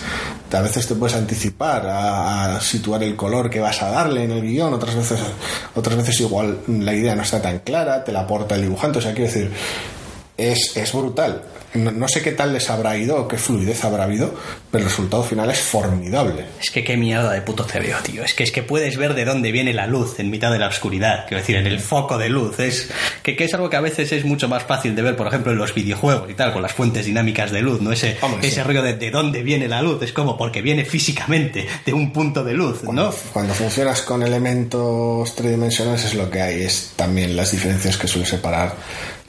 [0.51, 4.31] a veces te puedes anticipar a, a situar el color que vas a darle en
[4.31, 5.19] el guion, otras veces
[5.73, 9.01] otras veces igual la idea no está tan clara, te la aporta el dibujante, o
[9.01, 9.51] sea, quiero decir,
[10.37, 11.41] es, es brutal.
[11.73, 14.33] No, no sé qué tal les habrá ido o qué fluidez habrá habido,
[14.69, 16.45] pero el resultado final es formidable.
[16.61, 18.23] Es que qué mierda de puto TVO, tío.
[18.23, 20.67] Es que es que puedes ver de dónde viene la luz en mitad de la
[20.67, 21.25] oscuridad.
[21.27, 22.59] Quiero decir, en el foco de luz.
[22.59, 22.89] Es
[23.23, 25.51] que, que es algo que a veces es mucho más fácil de ver, por ejemplo,
[25.51, 27.91] en los videojuegos y tal, con las fuentes dinámicas de luz, ¿no?
[27.91, 28.61] Ese, Hombre, ese sí.
[28.63, 30.01] rollo de, de dónde viene la luz.
[30.03, 33.13] Es como porque viene físicamente de un punto de luz, Cuando, ¿no?
[33.31, 38.27] cuando funcionas con elementos tridimensionales es lo que hay, es también las diferencias que suele
[38.27, 38.75] separar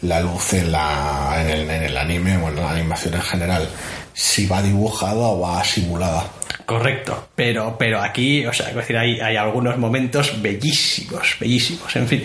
[0.03, 3.69] la luz en, la, en, el, en el anime o en la animación en general,
[4.12, 6.24] si va dibujada o va simulada.
[6.66, 12.09] Correcto, pero, pero aquí, o sea, es decir, hay, hay algunos momentos bellísimos, bellísimos, en
[12.09, 12.24] fin.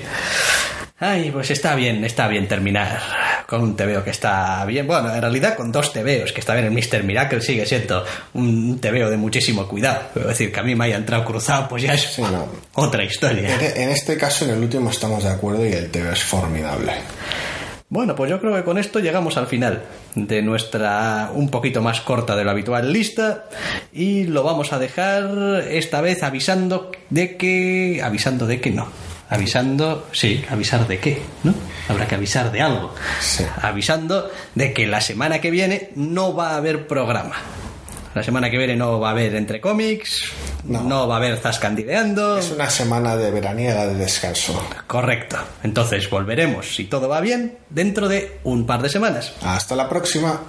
[1.00, 3.00] Ay, pues está bien, está bien terminar
[3.46, 4.88] con un TVO que está bien.
[4.88, 6.66] Bueno, en realidad con dos TVOs, que está bien.
[6.66, 7.04] El Mr.
[7.04, 10.02] Miracle sigue siendo un TVO de muchísimo cuidado.
[10.16, 12.48] Es decir, que a mí me haya entrado cruzado, pues ya es Sí, no.
[12.74, 13.54] otra historia.
[13.56, 16.94] En, en este caso, en el último estamos de acuerdo y el TV es formidable.
[17.90, 19.84] Bueno, pues yo creo que con esto llegamos al final
[20.14, 23.46] de nuestra un poquito más corta de lo habitual lista
[23.94, 28.02] y lo vamos a dejar esta vez avisando de que...
[28.04, 28.90] avisando de que no.
[29.30, 31.54] Avisando, sí, avisar de qué, ¿no?
[31.88, 32.94] Habrá que avisar de algo.
[33.22, 33.46] Sí.
[33.62, 37.36] Avisando de que la semana que viene no va a haber programa.
[38.18, 40.32] La semana que viene no va a haber entre cómics,
[40.64, 41.08] no, No.
[41.08, 42.40] va a haber Zascandideando.
[42.40, 44.60] Es una semana de veraniega de descanso.
[44.88, 45.38] Correcto.
[45.62, 49.34] Entonces volveremos, si todo va bien, dentro de un par de semanas.
[49.44, 50.42] Hasta la próxima.